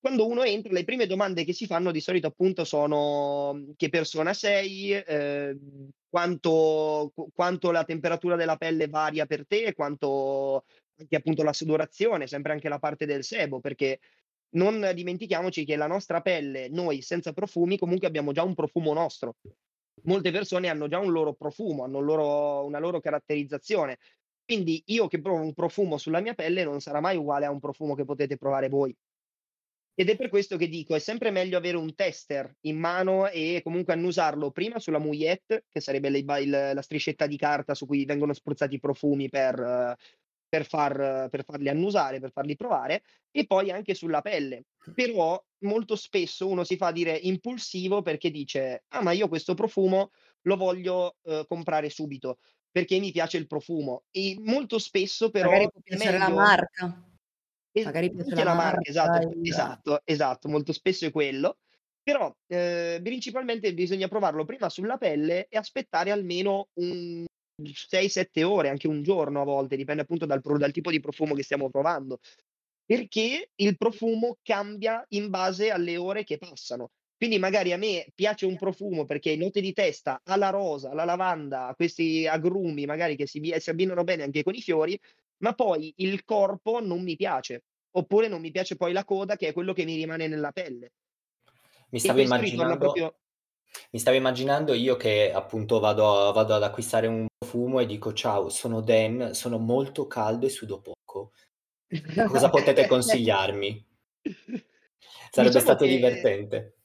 [0.00, 3.88] Quando uno entra le prime domande che si fanno di solito appunto sono: mhmm, che
[3.90, 10.64] persona sei, ehm, quanto qu quanto la temperatura della pelle varia per te quanto
[10.96, 13.98] anche appunto la sudorazione, sempre anche la parte del sebo, perché
[14.56, 19.36] non dimentichiamoci che la nostra pelle, noi senza profumi comunque abbiamo già un profumo nostro.
[20.04, 23.98] molte persone hanno già un loro profumo, hanno loro una loro caratterizzazione.
[24.44, 27.60] Quindi io che provo un profumo sulla mia pelle non sarà mai uguale a un
[27.60, 28.94] profumo che potete provare voi.
[30.00, 33.60] Ed è per questo che dico, è sempre meglio avere un tester in mano e
[33.62, 38.06] comunque annusarlo prima sulla mouillette, che sarebbe ba il la striscetta di carta su cui
[38.06, 39.94] vengono spruzzati i profumi per
[40.48, 44.64] per far per farli annusare, per farli provare, e poi anche sulla pelle.
[44.94, 50.12] Però molto spesso uno si fa dire impulsivo perché dice: "Ah, ma io questo profumo
[50.46, 52.38] lo voglio, uhm, comprare subito,
[52.70, 57.09] perché mi piace il profumo." E molto spesso però Magari può piacere la meglio marca.
[57.74, 61.58] Es Magari piace la la marca, esatto, marca, il esatto, esatto, molto spesso è quello.
[62.02, 67.24] Però, ehm, principalmente bisogna provarlo prima sulla pelle e aspettare almeno un
[67.72, 71.00] 6, 7 ore, anche un giorno a volte, dipende appunto dal pro dal tipo di
[71.00, 72.18] profumo che stiamo provando.
[72.84, 76.90] Perché il profumo cambia in base alle ore che passano.
[77.16, 81.04] Quindi magari a me piace un profumo perché note di testa ha la rosa, la
[81.04, 84.98] lavanda, questi agrumi magari che si si abbinano bene anche con i fiori,
[85.42, 87.64] ma poi il corpo non mi piace.
[87.92, 90.92] Oppure non mi piace poi la coda che è quello che mi rimane nella pelle.
[91.90, 93.14] Mi stavo immaginando proprio
[93.92, 98.48] mi stavo immaginando io che appunto vado vado ad acquistare un profumo e dico: "Ciao,
[98.48, 101.32] sono Dan, sono molto caldo e sudo poco.
[102.24, 103.86] Cosa potete consigliarmi?"
[105.30, 106.79] Sarebbe Diciamo stato che divertente.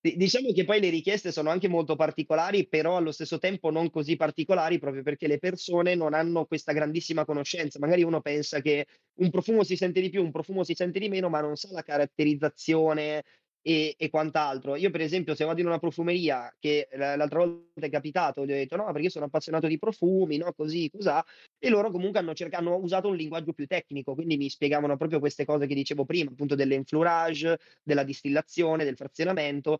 [0.00, 3.90] Di diciamo che poi le richieste sono anche molto particolari, però allo stesso tempo non
[3.90, 7.78] così particolari, proprio perché le persone non hanno questa grandissima conoscenza.
[7.78, 11.08] Magari uno pensa che un profumo si sente di più, un profumo si sente di
[11.08, 13.24] meno, ma non sa la caratterizzazione
[13.68, 14.76] e e quant'altro.
[14.76, 18.54] Io per esempio se vado in una profumeria che l'altra volta è capitato, gli ho
[18.54, 21.24] detto: "No, perché io sono appassionato di profumi, no, così, cosà",
[21.58, 25.18] e loro comunque hanno cerca hanno usato un linguaggio più tecnico, quindi mi spiegavano proprio
[25.18, 29.78] queste cose che dicevo prima, appunto dell'enfleurage, della distillazione, del frazionamento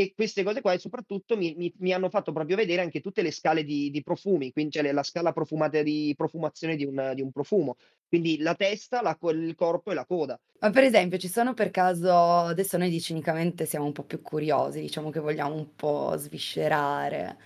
[0.00, 3.20] e queste cose qua e soprattutto mi mi mi hanno fatto proprio vedere anche tutte
[3.20, 7.10] le scale di di profumi, quin c'è le la scala profumata di profumazione di un
[7.16, 7.74] di un profumo.
[8.06, 10.38] Quindi la testa, la il corpo e la coda.
[10.60, 14.22] Ma per esempio ci sono per caso adesso noi di cinicamente siamo un po' più
[14.22, 17.36] curiosi, diciamo che vogliamo un po' sviscerare.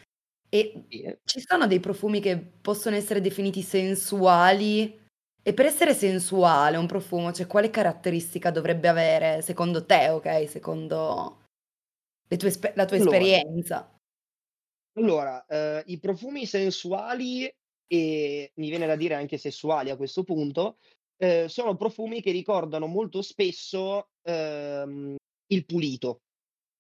[0.51, 1.21] E eh.
[1.25, 5.01] ci sono dei profumi che possono essere definiti sensuali?
[5.43, 11.42] E per essere sensuale un profumo, cioè quale caratteristica dovrebbe avere secondo te, okay, secondo
[12.37, 13.97] tue la tua Allora esperienza?
[14.97, 17.45] allora, uhm, i profumi sensuali,
[17.87, 20.79] e mi viene da dire anche sessuali a questo punto,
[21.19, 25.17] uhm, sono profumi che ricordano molto spesso, uhm,
[25.47, 26.21] il pulito.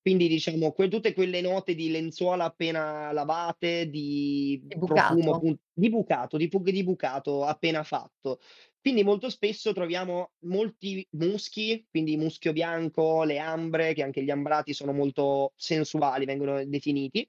[0.02, 5.32] Quindi diciamo que tutte quelle note di lenzuola appena lavate, di Di profumo bucato?
[5.32, 8.40] appun di bucato, di pug di bucato appena fatto.
[8.84, 14.72] Quindi molto spesso troviamo molti muschi, quindi muschio bianco, le ambre, che anche gli ambrati
[14.74, 17.24] sono molto sensuali, vengono definiti,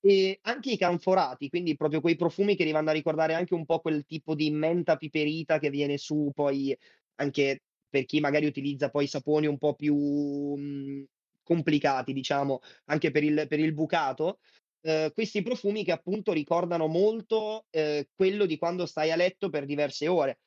[0.00, 3.64] e anche i canforati, quindi proprio quei profumi che li vanno a ricordare anche un
[3.64, 6.76] po' quel tipo di menta piperita che viene su poi
[7.16, 11.04] anche per chi magari utilizza poi saponi un po' più, mhmm,
[11.42, 14.38] complicati diciamo, anche per il per il bucato,
[14.82, 19.64] uhm, questi profumi che appunto ricordano molto, uhm, quello di quando stai a letto per
[19.66, 20.38] diverse ore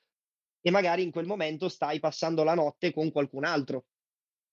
[0.66, 3.86] e magari in quel momento stai passando la notte con qualcun altro.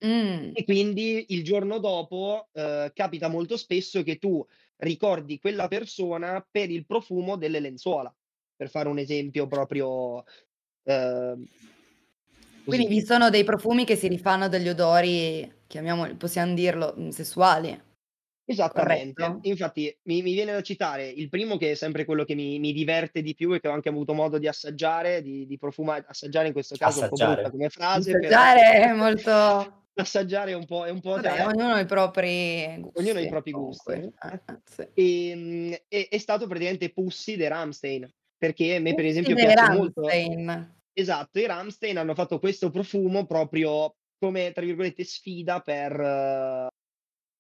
[0.03, 0.53] Mh.
[0.57, 4.45] E quindi il giorno dopo, uhm, capita molto spesso che tu
[4.79, 8.15] ricordi quella persona per il profumo delle lenzuola,
[8.57, 10.25] per fare un esempio proprio,
[10.85, 11.47] uhm
[12.69, 17.81] Quindi vi sono dei profumi che si rifanno degli odori, chiamiamoli possiam dirlo, mhmm, sessuali,
[18.51, 19.23] Esattamente.
[19.23, 19.49] corretto?
[19.49, 22.73] Infatti mi mi viene da citare il primo che è sempre quello che mi mi
[22.73, 26.49] diverte di più e che ho anche avuto modo di assaggiare, di di profuma assaggiare
[26.49, 27.51] in questo caso è un po' brutta Assaggiare.
[27.51, 31.47] come frase, però Assaggiare è molto assaggiare è un po' è un po' Vabbè, cioè
[31.47, 34.13] ognuno ha i propri Ognuno ha i gusti propri gusti, eh.
[34.21, 34.89] Eh, eh, sì.
[35.31, 39.47] Ehm, è è stato praticamente Pussy dei Rammstein, perché a me per Pussy esempio dei
[39.47, 40.09] piace molto
[40.93, 46.69] esatto, i Rammstein hanno fatto questo profumo proprio come, tra virgolette, "sfida" per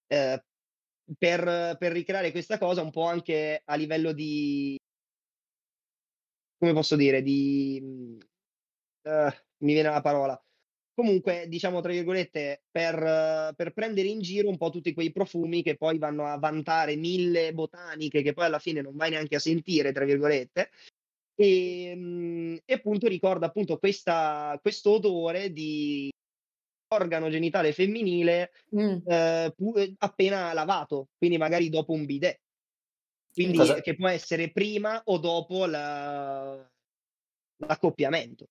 [0.06, 0.40] ehm,
[1.18, 4.76] per per ricreare questa cosa un po' anche a livello di
[6.58, 8.18] come posso dire, di uhm,
[9.64, 10.40] mi viene la parola.
[10.94, 15.76] Comunque diciamo, tra virgolette, per per prendere in giro un po' tutti quei profumi che
[15.76, 19.92] poi vanno a vantare 1000 botaniche, che poi alla fine non vai neanche a "sentire"
[19.92, 20.70] tra virgolette,
[21.36, 26.10] ehm, e appunto ricorda appunto questo odore di
[26.92, 28.98] organo genitale femminile, Mh.
[29.04, 32.40] uhm, pu ehm, appena lavato, quindi magari dopo un bidet.
[33.32, 36.68] Quindi Cosa che può essere prima o dopo la
[37.60, 38.46] l'accoppiamento.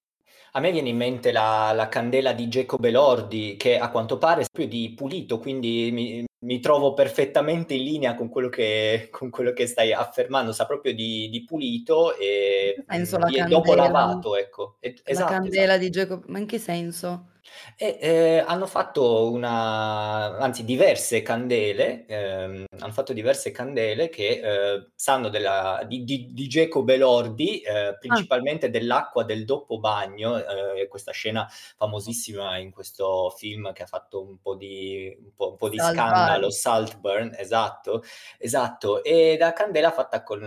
[0.53, 4.41] A me viene in mente la, la candela di Jacob Elordi, che a quanto pare
[4.41, 9.29] è proprio di pulito, quindi mi, mi trovo perfettamente in linea con quello che, con
[9.29, 13.47] quello che stai affermando, sa proprio di, di pulito e, la di- candela?
[13.47, 14.77] dopo lavato, ecco.
[14.79, 15.79] E- La esatto, candela esatto.
[15.79, 17.31] di Jacob, ma in che senso?
[17.75, 24.89] E, eh, hanno fatto una, anzi diverse candele, ehm, hanno fatto diverse candele che eh,
[24.95, 30.87] sanno della, di, di, di Geco Belordi, eh, Ah, principalmente dell'acqua del dopo bagno, eh,
[30.87, 35.57] questa scena famosissima in questo film che ha fatto un po' di, un po', un
[35.57, 38.03] po' di scandalo, Saltburn, esatto,
[38.37, 40.41] esatto, e la candela fatta con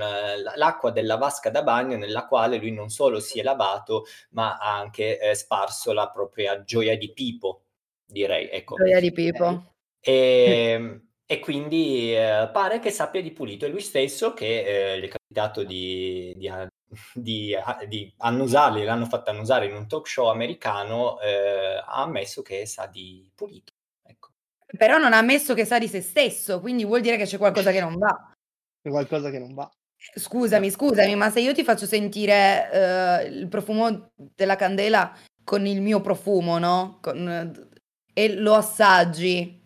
[0.54, 4.76] l'acqua della vasca da bagno nella quale lui non solo si è lavato, ma ha
[4.76, 7.64] anche eh, sparso la propria gioia di Pipo,
[8.04, 8.76] direi, ecco.
[8.76, 9.74] Gioia di Pipo.
[10.00, 13.64] E, e quindi eh, pare che sappia di pulito.
[13.64, 16.50] È lui stesso che eh, gli è capitato di, di,
[17.14, 17.56] di,
[17.88, 22.86] di annusarli, l'hanno fatto annusare in un talk show americano, eh, ha ammesso che sa
[22.86, 23.72] di pulito.
[24.02, 24.30] Ecco.
[24.76, 27.70] Però non ha ammesso che sa di se stesso, quindi vuol dire che c'è qualcosa
[27.70, 28.32] che non va.
[28.82, 29.70] C'è qualcosa che non va.
[30.14, 35.80] Scusami, scusami, ma se io ti faccio sentire eh, il profumo della candela con il
[35.80, 36.98] mio profumo, no?
[37.00, 37.68] Con-
[38.14, 39.60] e lo assaggi,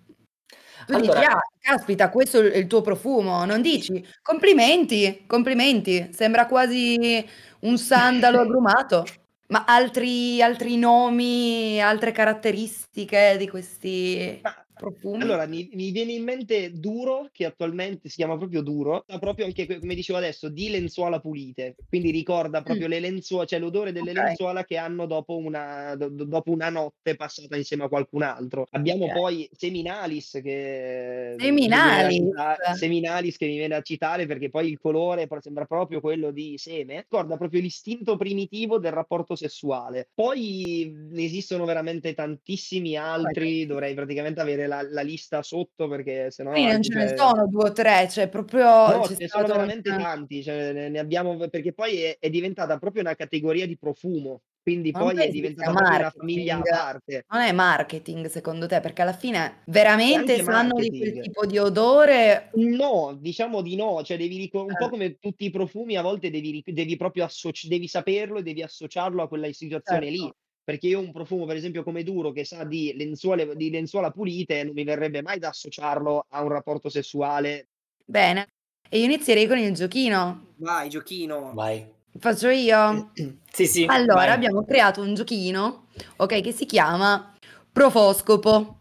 [0.87, 6.47] tu Allora- dici, ah, caspita, questo è il tuo profumo, non dici complimenti, complimenti, sembra
[6.47, 7.27] quasi
[7.61, 9.05] un sandalo agrumato.
[9.49, 15.23] Ma altri, altri nomi, altre caratteristiche di questi Ma- profumi?
[15.23, 19.47] Allora, mi, mi viene in mente Duro, che attualmente si chiama proprio Duro, ha proprio
[19.47, 24.13] anche, come dicevo adesso, di lenzuola pulite, quindi ricorda proprio le lenzuola, cioè l'odore delle
[24.13, 24.17] Mm.
[24.19, 24.25] Ok.
[24.27, 28.67] lenzuola che hanno dopo una, do- do- dopo una notte passata insieme a qualcun altro.
[28.71, 29.13] Abbiamo Ok.
[29.13, 32.17] poi Seminalis, che Seminalis.
[32.17, 36.55] citare- Seminalis che mi viene da citare perché poi il colore sembra proprio quello di
[36.57, 40.09] seme, ricorda proprio l'istinto primitivo del rapporto sessuale.
[40.15, 46.53] Poi ne esistono veramente tantissimi altri, dovrei praticamente avere la, la lista sotto perché sennò...
[46.53, 49.91] Qui non ce ne sono due o tre, cioè proprio No, ce ne sono veramente
[49.91, 53.77] un- tanti, cioè, ne, ne abbiamo perché poi è, è diventata proprio una categoria di
[53.79, 57.25] profumo, quindi non poi è diventata una famiglia a parte.
[57.29, 58.81] Non è marketing secondo te?
[58.81, 62.51] Perché alla fine veramente sanno di quel tipo di odore?
[62.55, 64.91] No, diciamo di no, cioè devi rico- un po' Eh.
[64.91, 69.23] come tutti i profumi, a volte devi, devi proprio associ- devi saperlo e devi associarlo
[69.23, 70.33] a quella situazione lì.
[70.67, 74.65] Perché io un profumo, per esempio, come duro, che sa di lenzuole, di lenzuola pulite,
[74.65, 77.69] non mi verrebbe mai da associarlo a un rapporto sessuale.
[78.05, 78.49] Bene.
[78.89, 80.55] E io inizierei con il giochino.
[80.57, 81.53] Vai, giochino.
[81.55, 81.89] Vai.
[82.19, 83.13] Faccio io?
[83.57, 83.85] Sì, sì.
[83.89, 84.31] Allora, vai.
[84.31, 87.33] abbiamo creato un giochino, ok, che si chiama
[87.73, 88.81] Profoscopo.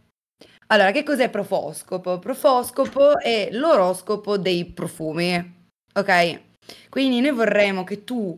[0.67, 2.17] Allora, che cos'è Profoscopo?
[2.17, 6.41] Profoscopo è l'oroscopo dei profumi, ok?
[6.89, 8.38] Quindi noi vorremmo che tu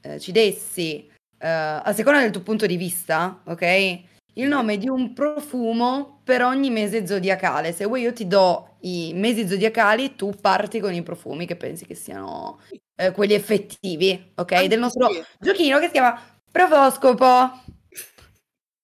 [0.00, 1.13] eh, ci dessi, eh,
[1.48, 4.02] a seconda del tuo punto di vista, ok?
[4.36, 7.72] Il nome di un profumo per ogni mese zodiacale.
[7.72, 11.86] Se vuoi io ti do i mesi zodiacali, tu parti con i profumi che pensi
[11.86, 12.60] che siano
[12.96, 14.52] eh, quelli effettivi, ok?
[14.52, 17.24] Anche Del nostro se- giochino che si chiama Profoscopo.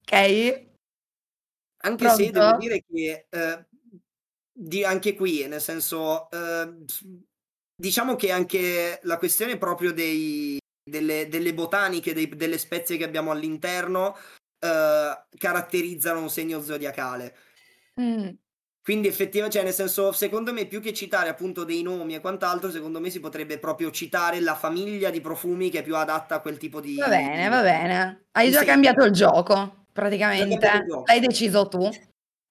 [0.03, 0.69] Ok?
[1.83, 2.39] Anche se Pronto?
[2.41, 3.65] devo dire che eh,
[4.53, 6.75] di- anche qui, nel senso, eh,
[7.75, 10.59] diciamo che anche la questione proprio dei,
[10.91, 14.15] delle, delle botaniche, dei- delle spezie che abbiamo all'interno,
[14.59, 17.35] eh, caratterizzano un segno zodiacale.
[17.99, 18.29] Mm.
[18.83, 22.71] Quindi effettivamente, cioè nel senso, secondo me più che citare appunto dei nomi e quant'altro,
[22.71, 26.41] secondo me si potrebbe proprio citare la famiglia di profumi che è più adatta a
[26.41, 26.97] quel tipo di...
[26.97, 28.25] Va bene, di- va bene.
[28.33, 28.67] Hai Sì, già sì.
[28.67, 30.67] cambiato il gioco, praticamente.
[30.67, 31.05] il gioco.
[31.07, 31.89] L'hai deciso tu.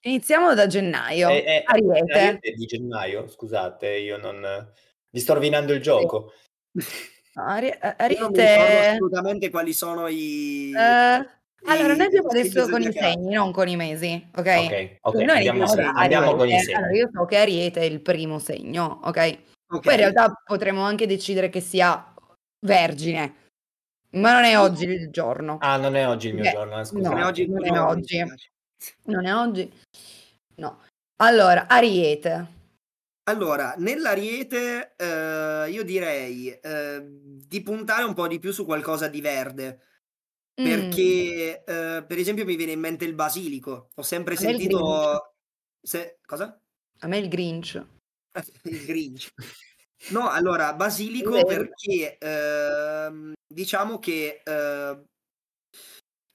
[0.02, 1.30] Iniziamo da gennaio.
[1.30, 2.14] Eh, eh, Ariete.
[2.14, 4.72] Ariete di gennaio, scusate, io non...
[5.10, 6.32] Vi sto rovinando il gioco.
[7.34, 10.74] No, Ari- Io non mi ricordo assolutamente quali sono i...
[10.76, 11.30] eh,
[11.66, 13.14] allora, noi abbiamo i segni adesso con i zodiacali.
[13.14, 14.38] segni, non con i mesi, ok?
[14.48, 16.64] Ok, ok, noi andiamo, iniziamo da andiamo con i Ariete.
[16.64, 16.76] segni.
[16.78, 19.38] Allora, io so che Ariete è il primo segno, ok?
[19.72, 19.82] Ok.
[19.84, 22.14] Poi in realtà potremmo anche decidere che sia
[22.66, 23.34] Vergine,
[24.12, 25.58] ma non è oggi il giorno.
[25.62, 26.84] Ah, non è oggi il mio Beh, giorno, eh, no.
[26.86, 27.10] scusate.
[27.10, 28.26] Non è oggi non è oggi.
[29.04, 29.74] Non è oggi?
[30.56, 30.80] No.
[31.22, 32.58] Allora, Ariete.
[33.30, 39.22] Allora, nell'Ariete eh, io direi eh, di puntare un po' di più su qualcosa di
[39.22, 39.84] verde,
[40.60, 43.92] Mm, perché eh, per esempio mi viene in mente il basilico.
[43.96, 45.36] Ho sempre A sentito...
[45.82, 46.18] Se...
[46.26, 46.60] Cosa?
[47.02, 47.82] a me il Grinch.
[48.64, 49.32] Il Grinch.
[50.10, 55.04] No, allora, basilico perché ehm, diciamo che eh,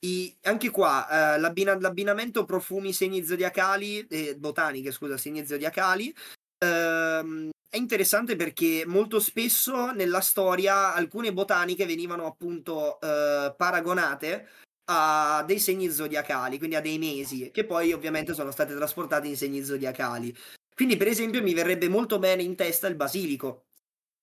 [0.07, 6.15] i- anche qua eh, l'abbina- l'abbinamento profumi segni zodiacali, eh, botaniche, scusa, segni zodiacali,
[6.64, 14.48] ehm, è interessante perché molto spesso nella storia alcune botaniche venivano appunto eh, paragonate
[14.87, 19.37] a dei segni zodiacali, quindi a dei mesi, che poi ovviamente sono state trasportati in
[19.37, 20.35] segni zodiacali.
[20.74, 23.65] Quindi, per esempio, mi verrebbe molto bene in testa il basilico.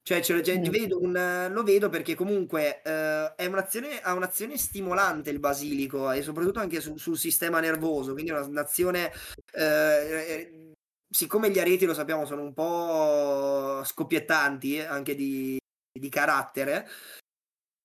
[0.04, 5.30] Cioè, cioè, cioè vedo un, lo vedo perché comunque eh, è un'azione, ha un'azione stimolante
[5.30, 9.12] il basilico e soprattutto anche su, sul sistema nervoso, quindi è un'azione...
[9.54, 10.71] Eh, eh,
[11.12, 15.58] siccome gli areti, lo sappiamo, sono un po' scoppiettanti eh, anche di,
[15.92, 16.88] di carattere,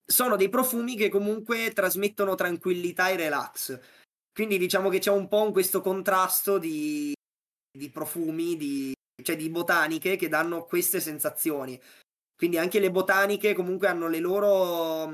[0.06, 3.80] sono dei profumi che comunque trasmettono tranquillità e relax.
[4.32, 7.12] Quindi diciamo che c'è un po' questo contrasto di,
[7.76, 11.80] di profumi, di, cioè di botaniche che danno queste sensazioni.
[12.36, 15.10] Quindi anche le botaniche comunque hanno le loro,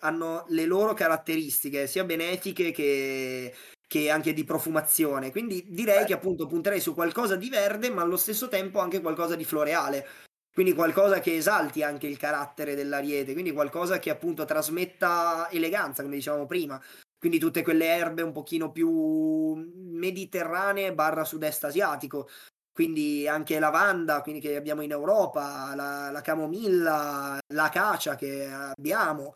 [0.00, 3.54] hanno le loro caratteristiche, sia benefiche che,
[3.90, 5.32] che anche di profumazione.
[5.32, 6.04] Quindi direi Beh.
[6.04, 10.06] che appunto punterei su qualcosa di verde, ma allo stesso tempo anche qualcosa di floreale.
[10.52, 16.14] Quindi qualcosa che esalti anche il carattere dell'ariete, quindi qualcosa che appunto trasmetta eleganza, come
[16.14, 16.80] dicevamo prima.
[17.18, 22.28] Quindi tutte quelle erbe un pochino più mediterranee barra sud-est asiatico.
[22.72, 29.34] Quindi anche lavanda, quindi che abbiamo in Europa, la, la camomilla, l'acacia che abbiamo.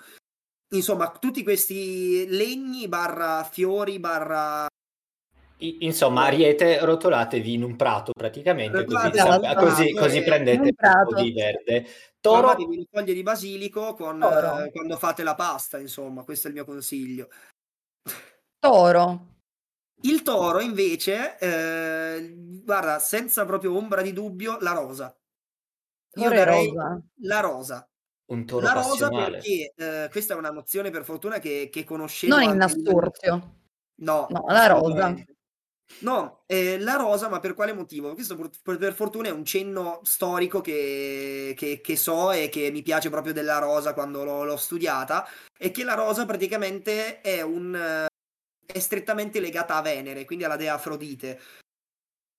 [0.72, 4.66] Insomma, tutti questi legni barra fiori barra
[5.56, 11.32] Insomma, ariete rotolatevi in un prato praticamente, così, esatto, così, così prendete un po' di
[11.32, 11.86] verde.
[12.20, 12.48] Toro...
[12.48, 16.56] Formatevi le foglie di basilico con, eh, quando fate la pasta, insomma, questo è il
[16.56, 17.28] mio consiglio.
[18.58, 19.32] Toro.
[20.02, 25.16] Il toro invece, eh, guarda, senza proprio ombra di dubbio, la rosa.
[26.16, 27.02] Io darei rosa.
[27.20, 27.88] la rosa.
[28.26, 32.34] Un toro la rosa perché eh, questa è una nozione per fortuna che, che conoscevo.
[32.34, 33.56] Non in nasturzio.
[33.96, 35.14] No, no, la rosa.
[36.00, 38.14] No, eh, la rosa, ma per quale motivo?
[38.14, 42.82] Questo per, per fortuna è un cenno storico che, che, che, so e che mi
[42.82, 48.06] piace proprio della rosa quando l'ho, l'ho studiata, è che la rosa praticamente è, un,
[48.66, 51.40] è strettamente legata a Venere, quindi alla dea Afrodite,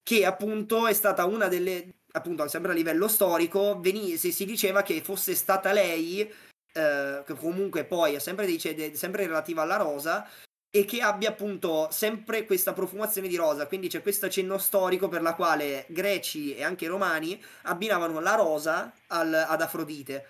[0.01, 4.81] che appunto è stata una delle, appunto sempre a livello storico, veni, si, si diceva
[4.81, 10.27] che fosse stata lei, eh, che comunque poi è sempre, dice, sempre relativa alla rosa,
[10.69, 13.67] e che abbia appunto sempre questa profumazione di rosa.
[13.67, 18.91] Quindi c'è questo cenno storico per la quale greci e anche romani abbinavano la rosa
[19.07, 20.25] al, ad Afrodite,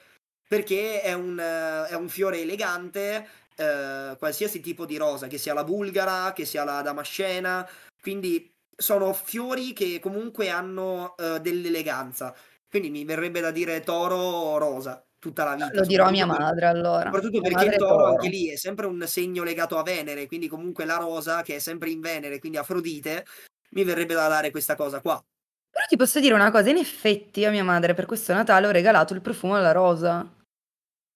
[0.47, 5.63] perché è un, è un fiore elegante, eh, qualsiasi tipo di rosa, che sia la
[5.63, 7.67] bulgara, che sia la damascena,
[8.01, 12.35] quindi sono fiori che comunque hanno eh, dell'eleganza.
[12.69, 15.71] Quindi mi verrebbe da dire toro rosa tutta la vita.
[15.73, 17.05] Lo dirò a mia madre allora.
[17.05, 20.85] Soprattutto perché il toro, anche lì è sempre un segno legato a Venere, quindi comunque
[20.85, 23.25] la rosa che è sempre in Venere, quindi Afrodite,
[23.71, 25.23] mi verrebbe da dare questa cosa qua.
[25.69, 28.71] Però ti posso dire una cosa, in effetti a mia madre per questo Natale ho
[28.71, 30.29] regalato il profumo alla rosa.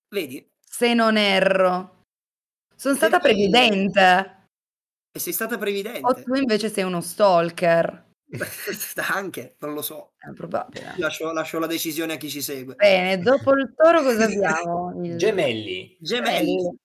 [0.09, 0.45] Vedi?
[0.59, 2.03] Se non erro.
[2.75, 4.37] Sono stata previdente.
[5.11, 6.01] E sei stata previdente?
[6.03, 8.07] O tu invece sei uno stalker.
[9.11, 10.13] Anche, non lo so.
[10.17, 10.93] È probabile.
[10.97, 12.75] Lascio, lascio, la decisione a chi ci segue.
[12.75, 14.93] Bene, dopo il toro cosa abbiamo?
[15.03, 15.17] Il...
[15.17, 15.97] Gemelli.
[15.99, 16.77] Gemelli.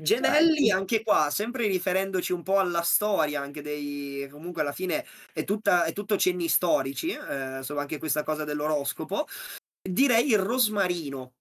[0.00, 4.28] Gemelli, anche qua, sempre riferendoci un po' alla storia, anche dei.
[4.30, 9.26] Comunque, alla fine è, tutta, è tutto cenni storici, eh, insomma, anche questa cosa dell'oroscopo.
[9.82, 11.32] Direi il rosmarino.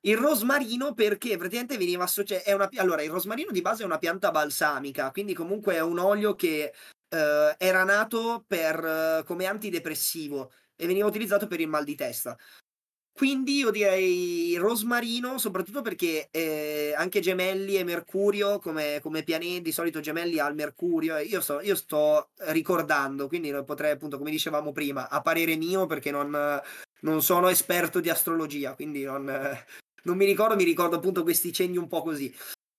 [0.00, 2.68] Il rosmarino perché praticamente veniva associato.
[2.76, 6.72] Allora, il rosmarino di base è una pianta balsamica, quindi comunque è un olio che
[7.08, 12.36] eh, era nato per, eh, come antidepressivo e veniva utilizzato per il mal di testa.
[13.16, 19.72] Quindi io direi rosmarino, soprattutto perché eh, anche Gemelli e Mercurio come, come pianeti, di
[19.72, 24.70] solito Gemelli ha il Mercurio, io, so, io sto ricordando, quindi potrei appunto, come dicevamo
[24.72, 26.60] prima, a parere mio perché non,
[27.00, 29.24] non sono esperto di astrologia, quindi non,
[30.06, 32.34] non mi ricordo, mi ricordo appunto questi cenni un po' così.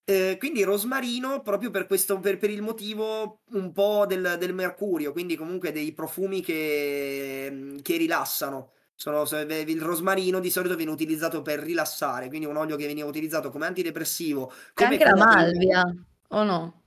[0.09, 5.11] Eh, quindi rosmarino proprio per, questo, per, per il motivo un po' del, del, mercurio,
[5.11, 8.71] quindi comunque dei profumi che, che rilassano.
[8.95, 13.51] Sono, il rosmarino di solito viene utilizzato per rilassare, quindi un olio che veniva utilizzato
[13.51, 14.51] come antidepressivo.
[14.73, 15.95] Come anche la malvia,
[16.29, 16.83] o no?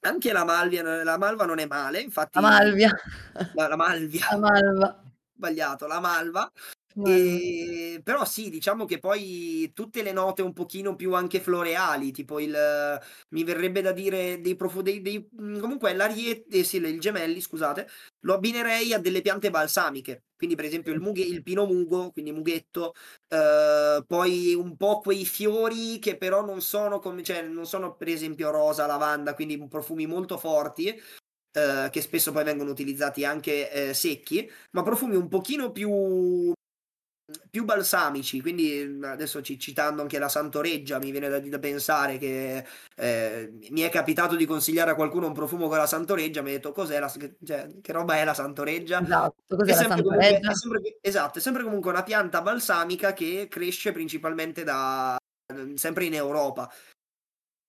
[0.00, 2.40] Anche la malvia, la malva non è male, infatti.
[2.40, 2.90] La malvia.
[3.54, 4.26] La, la malvia.
[4.32, 5.02] La malva.
[5.36, 6.52] Sbagliato, la malva.
[7.00, 12.40] E, però sì, diciamo che poi tutte le note un pochino più anche floreali, tipo
[12.40, 12.52] il
[13.30, 17.86] mi verrebbe da dire dei profumi, dei, mhmm, comunque l'ariete, eh, sì, il gemelli, scusate,
[18.20, 20.24] lo abbinerei a delle piante balsamiche.
[20.36, 22.94] Quindi, per esempio, il, mughe, il pino mugo, quindi mughetto,
[23.28, 28.08] eh, poi un po' quei fiori che però non sono come, cioè, non sono per
[28.08, 30.88] esempio rosa, lavanda, quindi profumi molto forti,
[31.52, 36.52] eh, che spesso poi vengono utilizzati anche eh, secchi, ma profumi un pochino più
[37.50, 42.64] più balsamici, quindi mhmm, adesso citando anche la Santoreggia, mi viene da, da pensare che
[42.96, 46.52] eh, mi è capitato di consigliare a qualcuno un profumo con la Santoreggia, mi ha
[46.54, 49.02] detto cos'è la, cioè, che roba è la Santoreggia?
[49.02, 50.02] Esatto, cos'è è la Santoreggia?
[50.02, 55.16] Comunque, è sempre, esatto, è sempre comunque una pianta balsamica che cresce principalmente da,
[55.74, 56.72] sempre in Europa.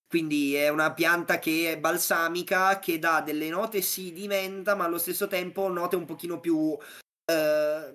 [0.08, 4.86] Quindi è una pianta che è balsamica, che dà delle note sì di menta, ma
[4.86, 6.76] allo stesso tempo note un pochino più
[7.32, 7.94] eh,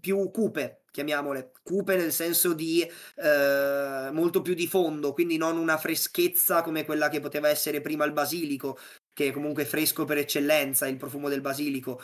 [0.00, 5.76] più cupe, chiamiamole, cupe nel senso di eh, molto più di fondo, quindi non una
[5.76, 8.78] freschezza come quella che poteva essere prima il basilico,
[9.12, 12.00] che è comunque fresco per eccellenza, il profumo del basilico.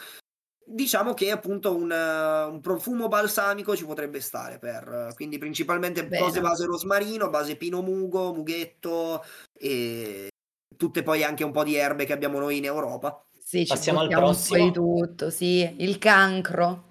[0.71, 6.23] Diciamo che appunto un, un profumo balsamico ci potrebbe stare per, quindi principalmente Bene.
[6.23, 9.25] cose base rosmarino, base pino mugo, mughetto
[9.59, 10.29] e
[10.77, 13.25] tutte poi anche un po' di erbe che abbiamo noi in Europa.
[13.39, 14.65] Sì, ci Passiamo al prossimo.
[14.67, 16.88] di tutto, sì, il cancro.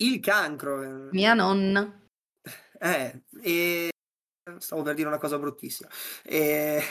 [0.00, 1.08] Il cancro.
[1.10, 2.00] Mia nonna.
[2.78, 3.90] Eh, e...
[4.58, 5.88] stavo per dire una cosa bruttissima.
[6.22, 6.82] E...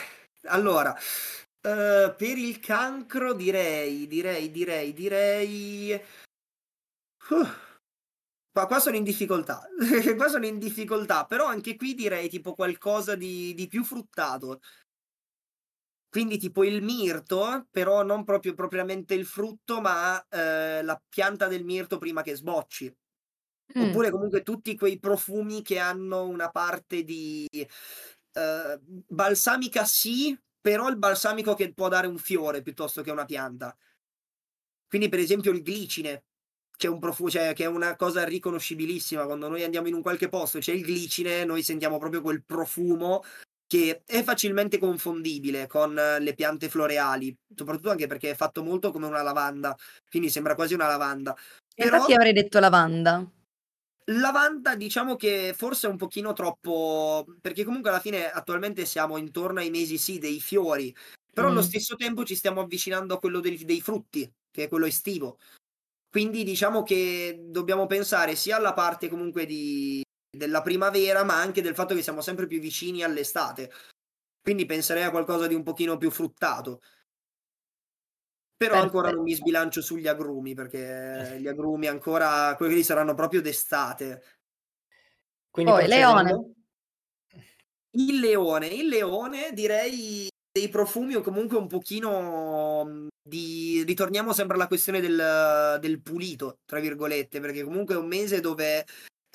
[0.44, 6.02] Allora, uh, per il cancro direi, direi, direi, direi...
[7.30, 7.66] Uh.
[8.50, 9.62] Qua, qua, sono in difficoltà,
[10.16, 14.60] qua sono in difficoltà, però anche qui direi tipo qualcosa di, di più fruttato.
[16.10, 21.64] Quindi tipo il mirto, però non proprio propriamente il frutto, ma eh, la pianta del
[21.64, 22.94] mirto prima che sbocci.
[23.78, 23.82] Mm.
[23.82, 30.96] Oppure comunque tutti quei profumi che hanno una parte di eh, balsamica sì, però il
[30.96, 33.76] balsamico che può dare un fiore piuttosto che una pianta.
[34.88, 36.24] Quindi per esempio il glicine,
[36.78, 39.26] c'è un profumo, cioè, che è una cosa riconoscibilissima.
[39.26, 43.22] Quando noi andiamo in un qualche posto c'è il glicine, noi sentiamo proprio quel profumo
[43.68, 49.06] che è facilmente confondibile con le piante floreali, soprattutto anche perché è fatto molto come
[49.06, 49.76] una lavanda,
[50.08, 51.36] quindi sembra quasi una lavanda.
[51.74, 51.96] Però...
[51.96, 53.30] Infatti avrei detto lavanda.
[54.06, 59.60] Lavanda diciamo che forse è un pochino troppo, perché comunque alla fine attualmente siamo intorno
[59.60, 60.96] ai mesi sì dei fiori,
[61.30, 61.50] però mm.
[61.50, 65.38] allo stesso tempo ci stiamo avvicinando a quello dei, dei frutti, che è quello estivo.
[66.10, 70.02] Quindi diciamo che dobbiamo pensare sia alla parte comunque di,
[70.38, 73.70] della primavera, ma anche del fatto che siamo sempre più vicini all'estate.
[74.40, 76.80] Quindi penserei a qualcosa di un pochino più fruttato.
[78.56, 78.96] Però Perfetto.
[78.96, 84.22] ancora non mi sbilancio sugli agrumi, perché gli agrumi ancora, quelli saranno proprio d'estate.
[85.50, 86.52] Quindi Poi, leone.
[87.90, 93.82] Il leone, il leone direi dei profumi o comunque un pochino di...
[93.86, 98.84] ritorniamo sempre alla questione del, del pulito, tra virgolette, perché comunque è un mese dove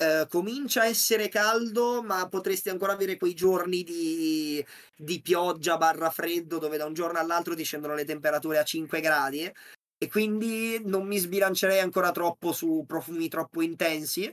[0.04, 4.64] eh, comincia a essere caldo, ma potresti ancora avere quei giorni di,
[4.96, 9.00] di pioggia barra freddo dove da un giorno all'altro ti scendono le temperature a 5
[9.00, 9.50] gradi.
[9.96, 14.30] E quindi non mi sbilancerei ancora troppo su profumi troppo intensi,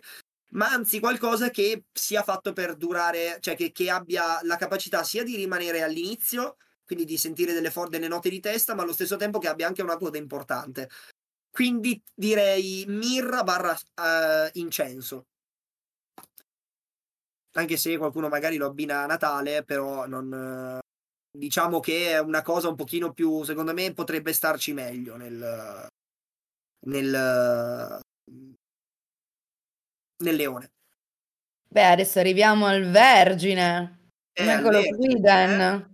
[0.52, 5.24] ma anzi qualcosa che sia fatto per durare, cioè che, che abbia la capacità sia
[5.24, 9.16] di rimanere all'inizio, quindi di sentire delle, for- delle note di testa, ma allo stesso
[9.16, 10.90] tempo che abbia anche una coda importante.
[11.50, 15.28] Quindi direi mirra barra uh, incenso
[17.54, 20.80] anche se qualcuno magari lo abbina a Natale, però non,
[21.32, 25.88] diciamo che è una cosa un pochino più, secondo me potrebbe starci meglio nel,
[26.88, 28.00] nel,
[30.18, 30.72] nel leone.
[31.68, 34.10] Beh, adesso arriviamo al vergine.
[34.34, 35.91] Eh, Eccolo qui, Dan.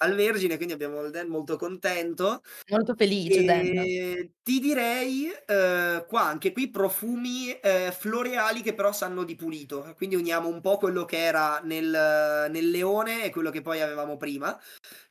[0.00, 2.42] Al Vergine, quindi abbiamo il Dan molto contento.
[2.68, 4.30] Molto felice, Dan.
[4.42, 10.14] Ti direi eh, qua anche qui profumi eh, floreali che però sanno di pulito, quindi
[10.14, 14.56] uniamo un po' quello che era nel, nel leone e quello che poi avevamo prima.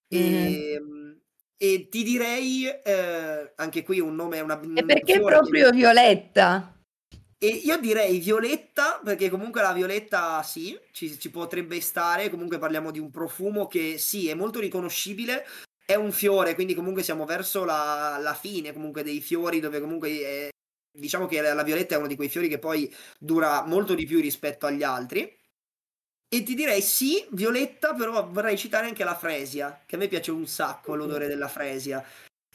[0.08, 1.12] E, mm.
[1.58, 4.58] e ti direi eh, anche qui un nome, una...
[4.74, 5.76] E perché proprio che...
[5.76, 6.77] violetta?
[7.40, 12.90] E io direi violetta, perché comunque la violetta sì, ci, ci, potrebbe stare, comunque parliamo
[12.90, 15.46] di un profumo che sì, è molto riconoscibile,
[15.86, 20.10] è un fiore, quindi comunque siamo verso la, la fine comunque dei fiori, dove comunque
[20.20, 20.50] è,
[20.92, 24.06] diciamo che la, la violetta è uno di quei fiori che poi dura molto di
[24.08, 25.32] più rispetto agli altri.
[26.30, 30.32] E ti direi sì, violetta, però vorrei citare anche la fresia, che a me piace
[30.32, 32.04] un sacco l'odore della fresia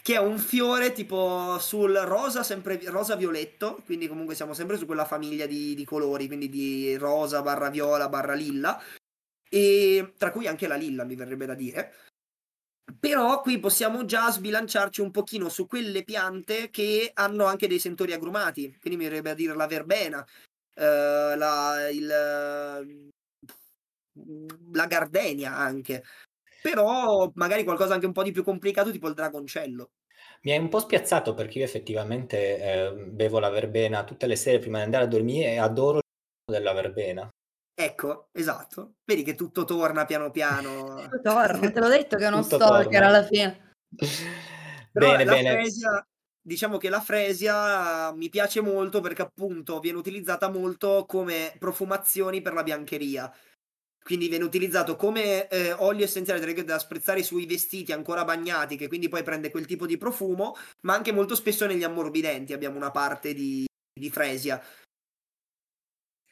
[0.03, 4.84] che è un fiore tipo sul rosa, sempre rosa violetto, quindi comunque siamo sempre su
[4.84, 8.82] quella famiglia di, di colori, quindi di rosa barra viola barra lilla,
[9.48, 11.94] e tra cui anche la lilla mi verrebbe da dire.
[12.98, 18.12] Però qui possiamo già sbilanciarci un pochino su quelle piante che hanno anche dei sentori
[18.12, 20.26] agrumati, quindi mi verrebbe da dire la verbena,
[20.74, 23.12] eh, la, il,
[24.72, 26.05] la gardenia anche
[26.63, 29.91] però magari qualcosa anche un po' di più complicato, tipo il dragoncello.
[30.43, 34.59] Mi hai un po' spiazzato perché io effettivamente eh, bevo la verbena tutte le sere
[34.59, 36.03] prima di andare a dormire e adoro il
[36.53, 37.29] della verbena.
[37.75, 38.97] Ecco, esatto.
[39.05, 40.95] Vedi che tutto torna piano piano.
[41.03, 43.07] Tutto torna, te l'ho detto che è uno stalker torna.
[43.07, 43.75] alla fine.
[44.93, 45.51] Però Bene, la bene.
[45.53, 46.07] fresia,
[46.41, 52.53] diciamo che la fresia mi piace molto perché appunto viene utilizzata molto come profumazioni per
[52.53, 53.33] la biancheria.
[54.03, 59.09] Quindi viene utilizzato come eh, olio essenziale da spruzzare sui vestiti ancora bagnati, che quindi
[59.09, 63.32] poi prende quel tipo di profumo, ma anche molto spesso negli ammorbidenti abbiamo una parte
[63.32, 64.61] di, di fresia.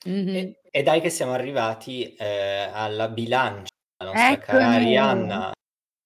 [0.04, 0.28] Mhm.
[0.28, 4.46] E, e dai che siamo arrivati eh, alla bilancia, la nostra Eccomi.
[4.46, 5.52] cara Arianna.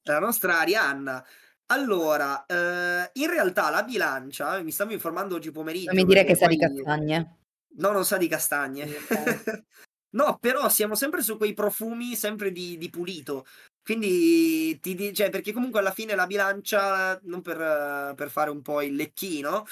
[0.07, 1.27] La nostra Arianna.
[1.67, 5.93] Allora, eh, in realtà la bilancia, mi stavo informando oggi pomeriggio.
[5.93, 7.39] Non mi dire che sa di castagne.
[7.77, 8.87] No, non sa di castagne.
[10.15, 13.45] No, però siamo sempre su quei profumi sempre di, di pulito.
[13.83, 18.63] Quindi, ti di- cioè, perché comunque alla fine la bilancia, non per, per fare un
[18.63, 19.65] po' il lecchino,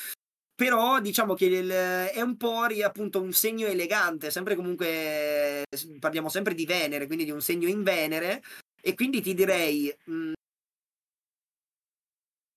[0.54, 5.64] però diciamo che il- è un po' appunto un segno elegante, sempre comunque
[6.00, 8.42] parliamo sempre di Venere, quindi di un segno in Venere,
[8.82, 9.94] e quindi ti direi.
[10.06, 10.32] mh,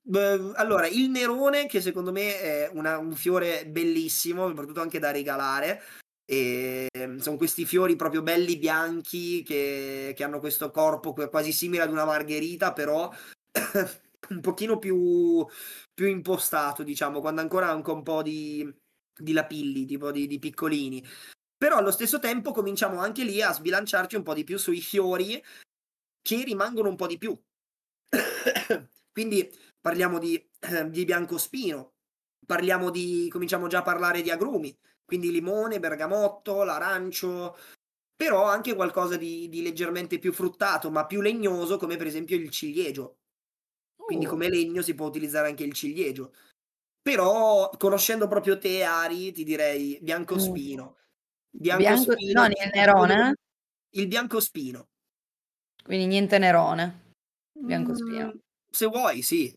[0.01, 5.11] beh, allora, il nerone, che secondo me è una- un fiore bellissimo, soprattutto anche da
[5.11, 5.81] regalare.
[6.25, 11.83] E ehm, sono questi fiori proprio belli bianchi che, che hanno questo corpo quasi simile
[11.83, 13.11] ad una margherita, però
[14.29, 15.45] un pochino più,
[15.93, 18.67] più impostato, diciamo, quando ancora anche un po' di,
[19.15, 21.05] di lapilli, tipo di, di piccolini.
[21.57, 25.41] Però allo stesso tempo cominciamo anche lì a sbilanciarci un po' di più sui fiori
[26.21, 27.37] che rimangono un po' di più.
[29.11, 29.49] Quindi
[29.79, 30.43] parliamo di,
[30.89, 31.93] di biancospino,
[32.45, 34.75] parliamo di, cominciamo già a parlare di agrumi,
[35.05, 37.55] quindi limone, bergamotto, l'arancio,
[38.15, 42.49] però anche qualcosa di, di leggermente più fruttato, ma più legnoso, come per esempio il
[42.49, 43.17] ciliegio.
[43.95, 46.33] Quindi Uh, come legno si può utilizzare anche il ciliegio.
[47.01, 50.97] Però conoscendo proprio te, Ari, ti direi biancospino.
[51.49, 53.35] bianco, Biancospino, non il nerone,
[53.95, 54.87] il biancospino.
[55.83, 57.13] quindi niente nerone.
[57.51, 58.33] Biancospino.
[58.33, 58.39] Mm,
[58.75, 59.55] Se vuoi, sì.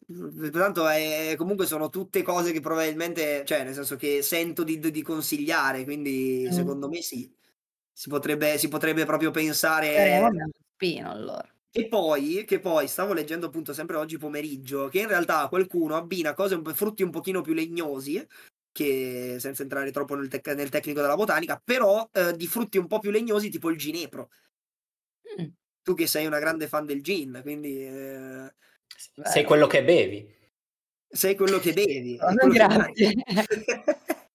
[0.53, 5.03] Tanto è, comunque sono tutte cose che probabilmente, cioè, nel senso che sento di, di
[5.03, 6.53] consigliare, quindi Mm.
[6.53, 7.29] secondo me sì.
[7.93, 10.21] Si potrebbe, si potrebbe proprio Eh, pensare.
[10.21, 11.49] vabbè, biancospino allora.
[11.71, 16.33] E poi, che poi stavo leggendo appunto sempre oggi pomeriggio, che in realtà qualcuno abbina
[16.35, 18.25] cose un po' frutti un pochino più legnosi,
[18.73, 22.87] che senza entrare troppo nel, tec- nel tecnico della botanica, però eh, di frutti un
[22.87, 24.31] po' più legnosi, tipo il ginepro.
[25.39, 28.55] Mm, Tu che sei una grande fan del gin, quindi eh,
[29.23, 30.37] Sei quello che bevi.
[31.09, 32.19] sei quello che bevi.
[32.21, 33.15] Oh, quello che grazie.
[33.15, 33.23] mangi.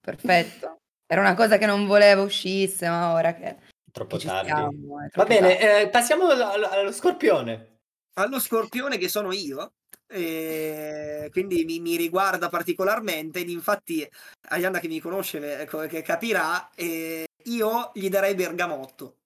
[0.00, 0.76] Perfetto.
[1.06, 3.56] Era una cosa che non volevo uscisse, ma ora che,
[3.92, 4.46] Troppo che tardi.
[4.48, 5.82] siamo, è Va troppo bene, tardi.
[5.84, 7.76] eh, passiamo allo, allo scorpione.
[8.14, 9.72] Allo scorpione che sono io,
[10.08, 14.06] e quindi mi, mi riguarda particolarmente, ed infatti
[14.48, 19.16] Arianna che mi conosce eh, che capirà, eh, io gli darei bergamotto.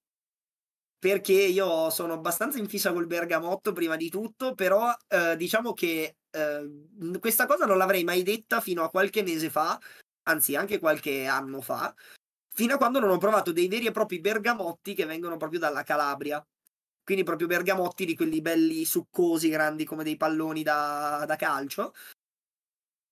[0.99, 6.17] Perché io sono abbastanza in fissa col bergamotto prima di tutto, però eh, diciamo che
[6.31, 9.79] eh, questa cosa non l'avrei mai detta fino a qualche mese fa,
[10.25, 11.95] anzi anche qualche anno fa,
[12.53, 15.83] fino a quando non ho provato dei veri e propri bergamotti che vengono proprio dalla
[15.83, 16.45] Calabria.
[17.05, 21.93] Quindi proprio bergamotti di quelli belli succosi, grandi come dei palloni da, da calcio.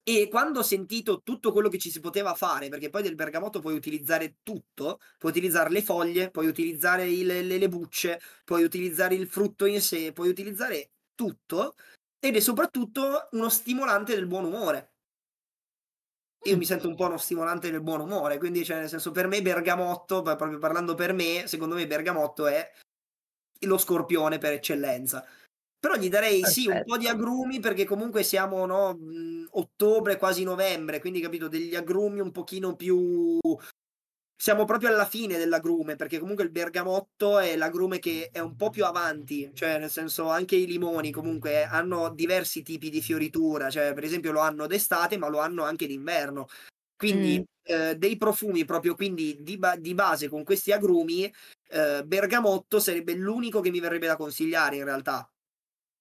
[0.06, 3.60] E quando ho sentito tutto quello che ci si poteva fare, perché poi del bergamotto
[3.60, 9.14] puoi utilizzare tutto, puoi utilizzare le foglie, puoi utilizzare il- le, le bucce, puoi utilizzare
[9.14, 11.74] il frutto in sé, puoi utilizzare tutto,
[12.18, 14.92] ed è soprattutto uno stimolante del buon umore.
[16.46, 16.58] Io Mm.
[16.58, 19.40] mi sento un po' uno stimolante del buon umore, quindi cioè, nel senso per me
[19.40, 22.70] bergamotto, proprio parlando per me, secondo me bergamotto è
[23.60, 25.26] lo scorpione per eccellenza.
[25.84, 27.10] Però gli darei sì un po' di Perfetto.
[27.10, 32.74] agrumi perché comunque siamo no, mh, ottobre, quasi novembre, quindi capito, degli agrumi un pochino
[32.74, 33.38] più...
[34.36, 38.70] Siamo proprio alla fine dell'agrume perché comunque il bergamotto è l'agrume che è un po'
[38.70, 43.92] più avanti, cioè nel senso anche i limoni comunque hanno diversi tipi di fioritura, cioè
[43.94, 46.46] per esempio lo hanno d'estate ma lo hanno anche d'inverno.
[46.96, 47.44] Quindi Mm.
[47.62, 51.32] eh, dei profumi proprio quindi di, ba- di base con questi agrumi,
[51.68, 55.28] eh, bergamotto sarebbe l'unico che mi verrebbe da consigliare in realtà.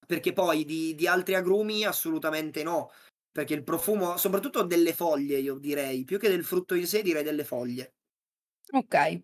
[0.05, 2.91] Perché poi di, di altri agrumi assolutamente no.
[3.31, 7.23] Perché il profumo, soprattutto delle foglie, io direi, più che del frutto in sé, direi
[7.23, 7.93] delle foglie.
[8.71, 9.21] Ok.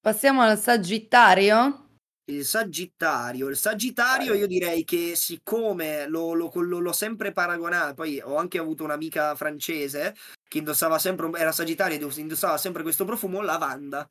[0.00, 1.84] Passiamo al Sagittario.
[2.28, 8.20] Il Sagittario, il Sagittario io direi che siccome lo- lo- lo- l'ho sempre paragonato, poi
[8.20, 10.14] ho anche avuto un'amica francese
[10.48, 14.08] che indossava sempre, era Sagittario ed indossava sempre questo profumo, lavanda.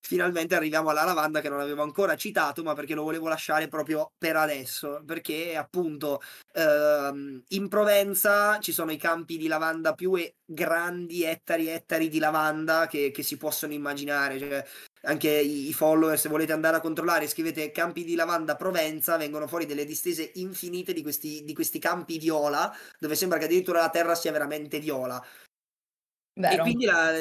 [0.00, 4.12] Finalmente arriviamo alla lavanda che non avevo ancora citato, ma perché lo volevo lasciare proprio
[4.16, 6.20] per adesso, perché appunto
[6.52, 12.08] ehm, in Provenza ci sono i campi di lavanda più e- grandi, ettari e ettari
[12.08, 14.64] di lavanda che, che si possono immaginare, cioè,
[15.02, 19.46] anche i, i follower se volete andare a controllare scrivete campi di lavanda Provenza vengono
[19.46, 23.90] fuori delle distese infinite di questi, di questi campi viola dove sembra che addirittura la
[23.90, 25.22] terra sia veramente viola
[26.38, 26.54] Vero.
[26.54, 27.12] e quindi la,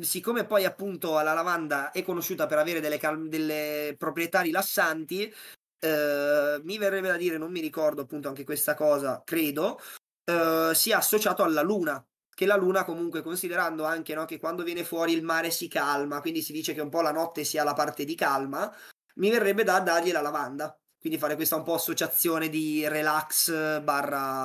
[0.00, 5.32] siccome poi appunto la lavanda è conosciuta per avere delle, cal- delle proprietà rilassanti,
[5.78, 9.80] eh, mi verrebbe da dire, non mi ricordo appunto anche questa cosa, credo,
[10.24, 12.04] eh, sia associato alla luna.
[12.36, 16.20] Che la luna comunque considerando anche no, che quando viene fuori il mare si calma,
[16.20, 18.70] quindi si dice che un po' la notte sia la parte di calma,
[19.14, 20.78] mi verrebbe da dargli la lavanda.
[21.00, 24.44] Quindi fare questa un po' associazione di relax barra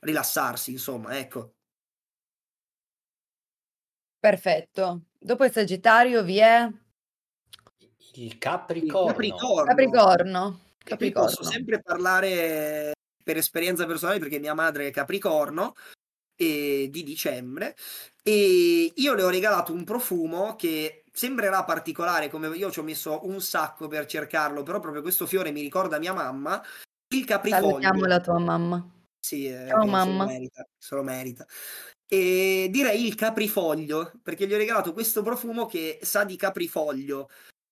[0.00, 1.57] rilassarsi, insomma, ecco.
[4.18, 5.02] Perfetto.
[5.18, 6.64] Dopo il Sagittario vi è
[7.78, 7.90] Il
[8.24, 9.06] Il Capricorno.
[9.06, 9.64] Capricorno.
[9.64, 10.60] Capricorno.
[10.96, 11.50] Qui posso Capricorno.
[11.50, 12.92] sempre parlare
[13.22, 15.74] per esperienza personale perché mia madre è Capricorno
[16.34, 17.76] e di dicembre
[18.22, 23.20] e io le ho regalato un profumo che sembrerà particolare come io ci ho messo
[23.26, 26.62] un sacco per cercarlo però proprio questo fiore mi ricorda mia mamma
[27.14, 28.88] il Salutiamo caprifoglio la tua mamma.
[29.20, 30.24] sì eh, Ciao, che se lo mamma.
[30.24, 31.46] merita, se lo merita
[32.08, 37.28] e direi il caprifoglio perché gli ho regalato questo profumo che sa di caprifoglio.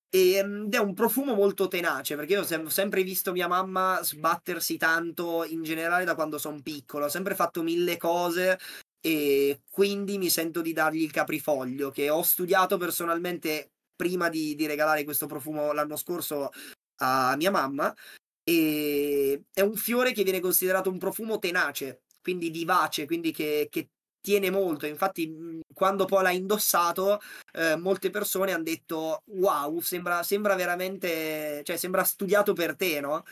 [0.09, 4.77] Ed è un profumo molto tenace perché io ho sem- sempre visto mia mamma sbattersi
[4.77, 8.59] tanto in generale da quando sono piccolo, ho sempre fatto mille cose
[9.01, 14.67] e quindi mi sento di dargli il caprifoglio che ho studiato personalmente prima di, di
[14.67, 16.51] regalare questo profumo l'anno scorso
[17.01, 17.95] a mia mamma.
[18.45, 23.89] E è un fiore che viene considerato un profumo tenace, quindi vivace, quindi che, che
[24.27, 24.87] tiene molto.
[24.87, 27.21] Infatti, mh, quando poi l'ha indossato,
[27.53, 33.23] eh, molte persone hanno detto: Wow, sembra, sembra veramente, cioè, sembra studiato per te, no?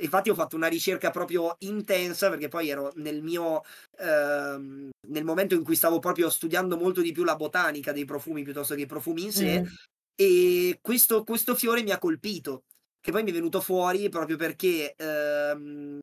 [0.00, 3.62] Infatti, ho fatto una ricerca proprio intensa perché poi ero nel mio
[3.98, 8.42] ehm, nel momento in cui stavo proprio studiando molto di più la botanica dei profumi
[8.42, 9.62] piuttosto che i profumi in sé.
[9.62, 9.66] Mm.
[10.14, 12.64] E questo, questo fiore mi ha colpito,
[13.00, 15.98] che poi mi è venuto fuori proprio perché ehm,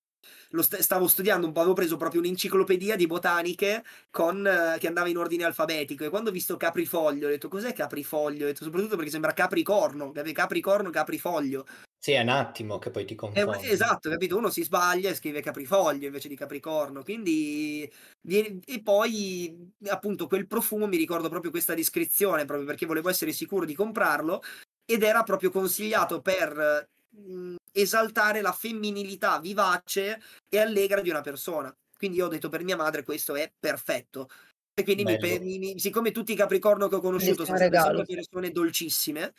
[0.58, 5.08] st- stavo studiando un po', avevo preso proprio un'enciclopedia di botaniche con, eh, che andava
[5.10, 8.44] in ordine alfabetico e quando ho visto caprifoglio ho detto cos'è caprifoglio?
[8.46, 11.66] Ho detto soprattutto perché sembra capricorno, capricorno, caprifoglio.
[11.98, 13.70] Sì, è un attimo che poi ti Eh, confondi.
[13.72, 14.38] esatto, capito?
[14.38, 17.90] Uno si sbaglia e scrive caprifoglio invece di capricorno, quindi
[18.28, 23.66] e poi appunto quel profumo mi ricordo proprio questa descrizione, proprio perché volevo essere sicuro
[23.66, 24.42] di comprarlo
[24.84, 31.76] ed era proprio consigliato per mh, esaltare la femminilità vivace e allegra di una persona.
[31.98, 34.30] Quindi io ho detto per mia madre questo è perfetto.
[34.74, 38.52] E quindi mi mi- mi- siccome tutti i capricorno che ho conosciuto sono state persone
[38.52, 39.34] dolcissime,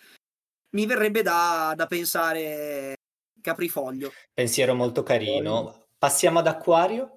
[0.77, 2.97] mi verrebbe da, da pensare
[3.41, 4.13] caprifoglio.
[4.35, 5.87] Pensiero molto carino.
[5.99, 7.17] Passiamo ad Acquario.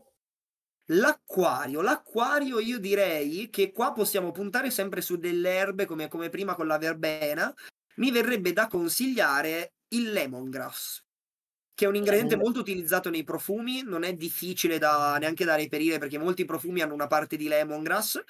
[0.87, 6.55] L'acquario, l'acquario io direi che qua possiamo puntare sempre su delle erbe come, come prima
[6.55, 7.53] con la verbena.
[7.95, 11.03] Mi verrebbe da consigliare il lemongrass,
[11.73, 15.97] che è un ingrediente molto utilizzato nei profumi, non è difficile da, neanche da reperire
[15.97, 18.21] perché molti profumi hanno una parte di lemongrass.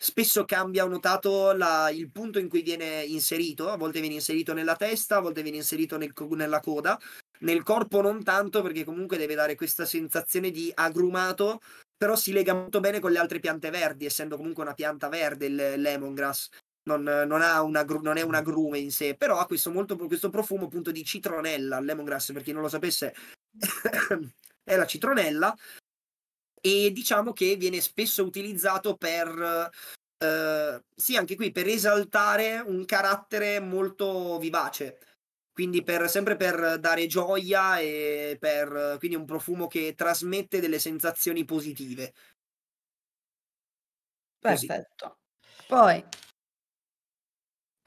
[0.00, 4.52] Spesso cambia, ho notato la- il punto in cui viene inserito, a volte viene inserito
[4.52, 6.98] nella testa, a volte viene inserito nel nella coda,
[7.40, 11.60] nel corpo non tanto perché comunque deve dare questa sensazione di agrumato
[11.96, 15.46] però si lega molto bene con le altre piante verdi, essendo comunque una pianta verde
[15.46, 16.48] il lemongrass.
[16.88, 20.30] Non, non ha una, non è un agrume in sé, però ha questo, molto, questo
[20.30, 23.14] profumo appunto di citronella, il lemongrass, per chi non lo sapesse,
[24.64, 25.54] è la citronella,
[26.60, 29.70] e diciamo che viene spesso utilizzato per,
[30.18, 34.98] eh, sì, anche qui, per esaltare un carattere molto vivace
[35.58, 41.44] quindi per, sempre per dare gioia e per quindi un profumo che trasmette delle sensazioni
[41.44, 42.14] positive.
[44.40, 44.66] Così.
[44.66, 45.18] Perfetto.
[45.66, 46.04] Poi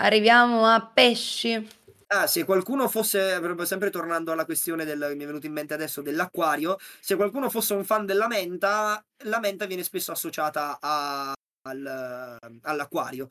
[0.02, 1.68] arriviamo a pesci.
[2.08, 6.02] Ah, se qualcuno fosse, sempre tornando alla questione del, mi è venuto in mente adesso
[6.02, 11.34] dell'acquario, se qualcuno fosse un fan della menta, la menta viene spesso associata a-
[11.70, 13.30] al- all'acquario.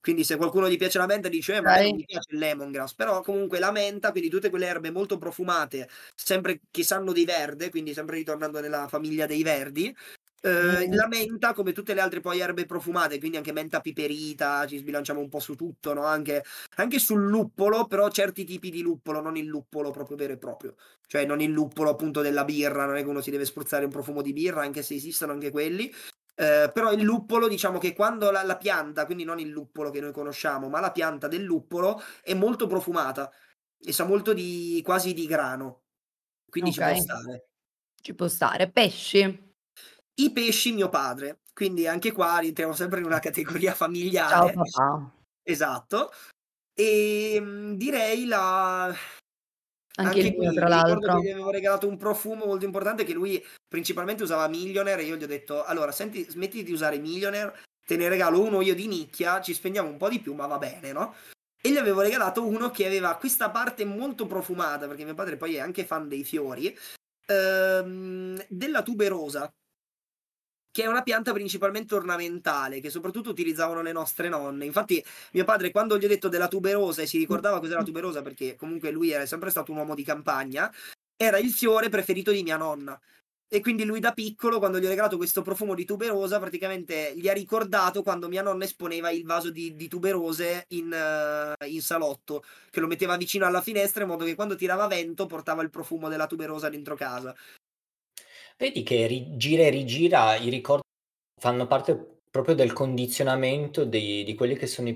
[0.00, 2.94] Quindi se qualcuno gli piace la menta dice, eh, ma non mi piace il lemongrass,
[2.94, 7.68] però comunque la menta, quindi tutte quelle erbe molto profumate, sempre che sanno di verde,
[7.68, 9.94] quindi sempre ritornando nella famiglia dei verdi,
[10.42, 14.78] eh, la menta, come tutte le altre poi erbe profumate, quindi anche menta piperita, ci
[14.78, 16.04] sbilanciamo un po' su tutto, no?
[16.04, 16.44] Anche,
[16.76, 20.76] anche sul luppolo, però certi tipi di luppolo, non il luppolo proprio vero e proprio.
[21.06, 23.90] Cioè non il luppolo appunto della birra, non è che uno si deve spruzzare un
[23.90, 25.92] profumo di birra, anche se esistono anche quelli.
[26.34, 30.00] Eh, però il luppolo, diciamo che quando la, la pianta, quindi non il luppolo che
[30.00, 33.30] noi conosciamo, ma la pianta del luppolo è molto profumata
[33.78, 35.82] e sa molto di quasi di grano.
[36.48, 37.48] Quindi ci può stare.
[38.00, 38.70] ci può stare.
[38.70, 39.49] Pesci?
[40.20, 41.40] I pesci, mio padre.
[41.54, 44.52] Quindi anche qua rientriamo sempre in una categoria Ciao familiare.
[44.52, 45.10] papà.
[45.42, 46.12] Esatto.
[46.74, 48.84] E mm, direi la...
[49.96, 51.20] Anche Anche mio, qui tra l'altro.
[51.20, 55.24] gli avevo regalato un profumo molto importante che lui principalmente usava Millionaire e io gli
[55.24, 59.40] ho detto allora senti smetti di usare Millionaire, te ne regalo uno io di nicchia,
[59.40, 61.14] ci spendiamo un po' di più ma va bene, no?
[61.60, 65.56] E gli avevo regalato uno che aveva questa parte molto profumata perché mio padre poi
[65.56, 66.74] è anche fan dei fiori,
[67.26, 69.52] ehm, della tuberosa
[70.70, 74.64] che è una pianta principalmente ornamentale, che soprattutto utilizzavano le nostre nonne.
[74.64, 78.22] Infatti, mio padre, quando gli ho detto della tuberosa e si ricordava cos'era la tuberosa,
[78.22, 80.72] perché comunque lui era sempre stato un uomo di campagna,
[81.16, 82.98] era il fiore preferito di mia nonna.
[83.52, 87.28] E quindi lui da piccolo, quando gli ho regalato questo profumo di tuberosa, praticamente gli
[87.28, 92.44] ha ricordato quando mia nonna esponeva il vaso di, di tuberose in, eh, in salotto,
[92.70, 96.08] che lo metteva vicino alla finestra in modo che quando tirava vento portava il profumo
[96.08, 97.34] della tuberosa dentro casa.
[98.60, 100.82] Vedi che ri- gira e rigira i ricordi
[101.40, 104.94] fanno parte proprio del condizionamento dei- di quelli che sono i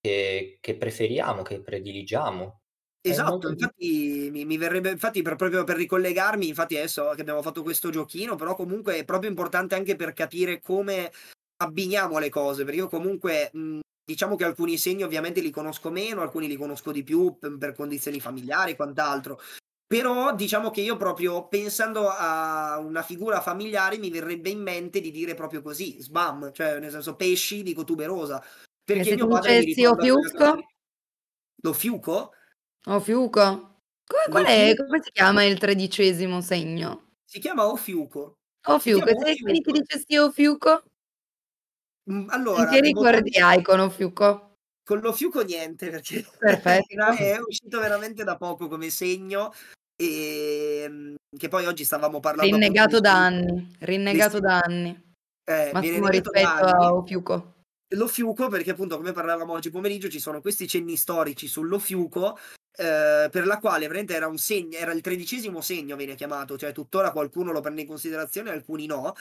[0.00, 2.58] che, che preferiamo, che prediligiamo.
[3.00, 7.62] Esatto, infatti mi, mi verrebbe, infatti per, proprio per ricollegarmi, infatti adesso che abbiamo fatto
[7.62, 11.12] questo giochino, però comunque è proprio importante anche per capire come
[11.58, 16.20] abbiniamo le cose, perché io comunque mh, diciamo che alcuni segni ovviamente li conosco meno,
[16.20, 19.38] alcuni li conosco di più per, per condizioni familiari e quant'altro,
[19.94, 25.12] però diciamo che io proprio pensando a una figura familiare mi verrebbe in mente di
[25.12, 28.46] dire proprio così, sbam, cioè nel senso pesci, dico tuberosa, E
[28.82, 30.66] perché se mio tu padre mi ricorda lì.
[31.62, 32.32] Lo fiuco?
[32.86, 33.82] O fiuco?
[34.04, 34.64] Come, qual è?
[34.66, 34.84] fiuco?
[34.86, 37.12] Come si chiama il tredicesimo segno?
[37.24, 38.38] Si chiama Ofiuco.
[38.66, 39.04] O Si fiuco.
[39.06, 39.78] chiama Se quindi ti Ofiuco.
[39.78, 40.82] dicessi o fiuco?
[42.10, 44.56] Mm, Che Allora, devo ricordi hai con Ofiuco?
[44.84, 46.94] con l'Ofiuco niente perché Perfetto.
[47.16, 49.52] è uscito veramente da poco come segno
[49.96, 53.74] e mm, che poi oggi stavamo parlando Rinnegato da anni.
[53.80, 55.12] Rinnegato da anni.
[55.44, 56.94] Eh, Massimo rispetto a.
[56.94, 57.52] Ofiuco.
[57.94, 62.36] L'Ofiuco perché appunto come parlavamo oggi pomeriggio ci sono questi cenni storici sull'Ofiuco
[62.76, 66.72] eh, per la quale veramente era un segno, era il tredicesimo segno viene chiamato, cioè
[66.72, 69.14] tuttora qualcuno lo prende in considerazione, alcuni no,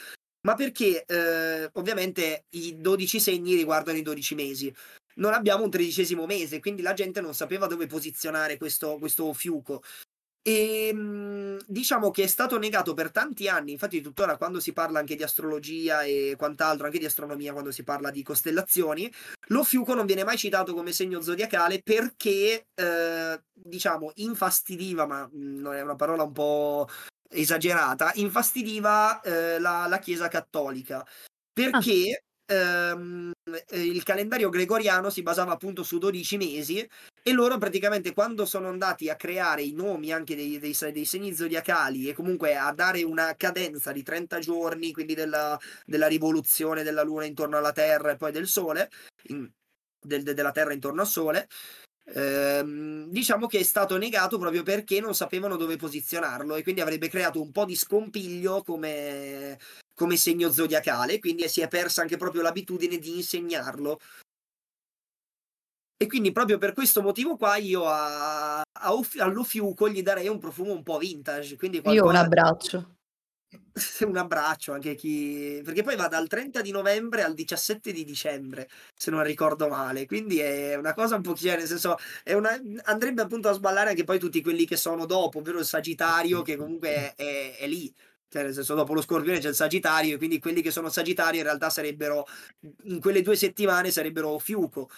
[0.48, 4.74] ma perché eh, ovviamente i 12 segni riguardano i 12 mesi.
[5.16, 9.84] Non abbiamo un tredicesimo mese, quindi la gente non sapeva dove posizionare questo, questo Ofiuco.
[10.46, 15.00] E mh, diciamo che è stato negato per tanti anni, infatti tuttora quando si parla
[15.00, 19.10] anche di astrologia e quant'altro, anche di astronomia, quando si parla di costellazioni,
[19.48, 25.60] lo fiuco non viene mai citato come segno zodiacale perché, eh, diciamo, infastidiva, ma mh,
[25.62, 26.90] non è una parola un po'
[27.30, 31.06] esagerata, infastidiva eh, la, la Chiesa cattolica.
[31.54, 33.32] Perché ehm,
[33.70, 36.88] eh, il calendario gregoriano si basava appunto su 12 mesi
[37.26, 41.34] e loro praticamente quando sono andati a creare i nomi anche dei, dei, dei segni
[41.34, 47.02] zodiacali e comunque a dare una cadenza di 30 giorni, quindi della, della rivoluzione della
[47.02, 48.90] Luna intorno alla Terra e poi del Sole,
[49.30, 49.50] in,
[50.02, 51.48] del, de, della Terra intorno al Sole,
[52.14, 57.08] ehm, diciamo che è stato negato proprio perché non sapevano dove posizionarlo e quindi avrebbe
[57.08, 59.58] creato un po' di scompiglio come,
[59.96, 63.98] come segno zodiacale, quindi si è persa anche proprio l'abitudine di insegnarlo.
[65.98, 70.40] E quindi proprio per questo motivo qua io a, a, allo fiuco gli darei un
[70.40, 71.56] profumo un po' vintage.
[71.56, 72.98] Quindi Io un abbraccio.
[74.06, 75.62] un abbraccio anche chi...
[75.64, 80.06] Perché poi va dal 30 di novembre al 17 di dicembre, se non ricordo male.
[80.06, 82.60] Quindi è una cosa un po' chiara, nel senso, è una...
[82.84, 86.56] andrebbe appunto a sballare anche poi tutti quelli che sono dopo, ovvero il Sagittario, che
[86.56, 87.94] comunque è, è, è lì.
[88.30, 91.40] Cioè, nel senso, dopo lo Scorpione c'è il Sagittario, e quindi quelli che sono Sagittario
[91.40, 92.26] in realtà sarebbero,
[92.86, 94.90] in quelle due settimane sarebbero Fiuco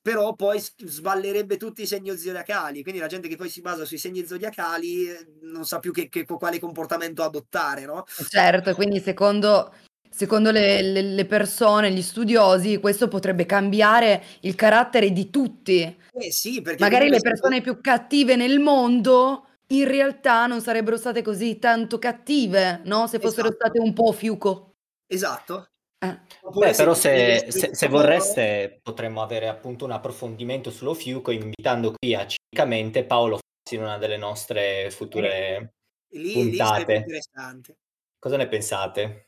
[0.00, 3.98] però poi sballerebbe tutti i segni zodiacali, quindi la gente che poi si basa sui
[3.98, 5.06] segni zodiacali
[5.42, 8.04] non sa più che, che quale comportamento adottare, no?
[8.28, 9.72] Certo, quindi secondo,
[10.08, 15.96] secondo le, le, le, persone, gli studiosi, questo potrebbe cambiare il carattere di tutti.
[16.12, 21.22] Eh sì, perché magari le persone più cattive nel mondo in realtà non sarebbero state
[21.22, 23.06] così tanto cattive, no?
[23.06, 23.64] Se fossero esatto.
[23.64, 24.76] state un po' fiuco.
[25.06, 25.68] Esatto.
[26.00, 26.20] Eh.
[26.52, 32.14] Beh, però se, se, se, vorreste potremmo avere appunto un approfondimento sullo Fiuco invitando qui
[32.14, 35.74] a Cicamente Paolo Fassi in una delle nostre future
[36.10, 36.92] lì, puntate.
[36.92, 37.76] Lì interessante.
[38.18, 39.26] Cosa ne pensate?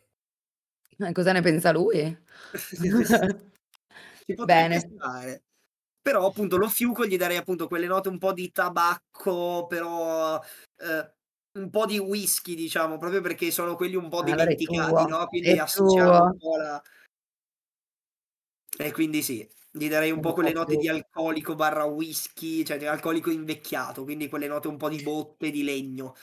[0.97, 1.99] Eh, cosa ne pensa lui?
[4.25, 4.79] Ci Bene.
[4.79, 5.43] Stare.
[6.01, 11.13] Però appunto lo Fiuco gli darei appunto quelle note un po' di tabacco, però eh,
[11.53, 15.27] un po' di whisky, diciamo, proprio perché sono quelli un po' Allora è dimenticati, no,
[15.27, 16.83] quindi è associamo un po' la
[18.79, 22.87] E quindi sì, gli darei un po' quelle note di alcolico barra whisky, cioè di
[22.87, 26.15] alcolico invecchiato, quindi quelle note un po' di botte, di legno.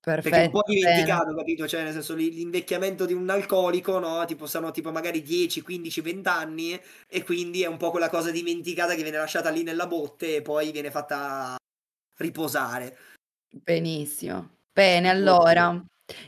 [0.00, 0.80] Perché è un po' Perfetto, bene.
[0.80, 5.22] dimenticato, capito, cioè nel senso l'i l'invecchiamento di un alcolico, no, tipo sono tipo magari
[5.22, 9.48] 10, 15, 20 anni e quindi è un po' quella cosa dimenticata che viene lasciata
[9.48, 11.56] lì nella botte e poi viene fatta
[12.18, 13.13] riposare.
[13.62, 14.56] Benissimo.
[14.72, 15.80] Bene, allora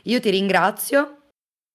[0.03, 1.31] io ti ringrazio.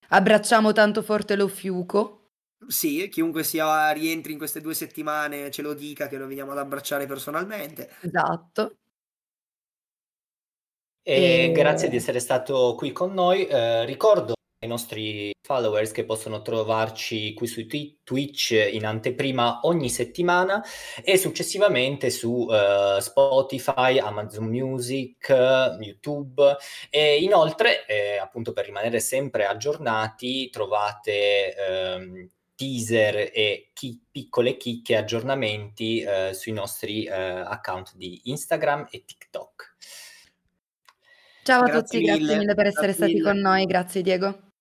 [0.09, 2.31] Abbracciamo tanto forte lo fiuco.
[2.67, 6.59] Sì, chiunque sia rientri in queste 2 settimane ce lo dica che lo veniamo ad
[6.59, 7.91] abbracciare personalmente.
[8.01, 8.77] Esatto.
[11.07, 13.45] E grazie di E essere stato qui con noi.
[13.47, 19.91] Ehm, ricordo ai nostri followers che possono trovarci qui su Twi Twitch in anteprima ogni
[19.91, 20.63] settimana
[21.05, 26.57] e successivamente su, ehm, Spotify, Amazon Music, YouTube
[26.91, 34.97] e inoltre, ehm, appunto per rimanere sempre aggiornati trovate, ehm, teaser e chi piccole chicche,
[34.97, 39.77] aggiornamenti, ehm, sui nostri, ehm, account di Instagram e TikTok.
[41.43, 43.25] Ciao a Grazie tutti, grazie mille, mille per essere grazie stati mille.
[43.25, 43.65] con noi.
[43.67, 44.52] Grazie Diego.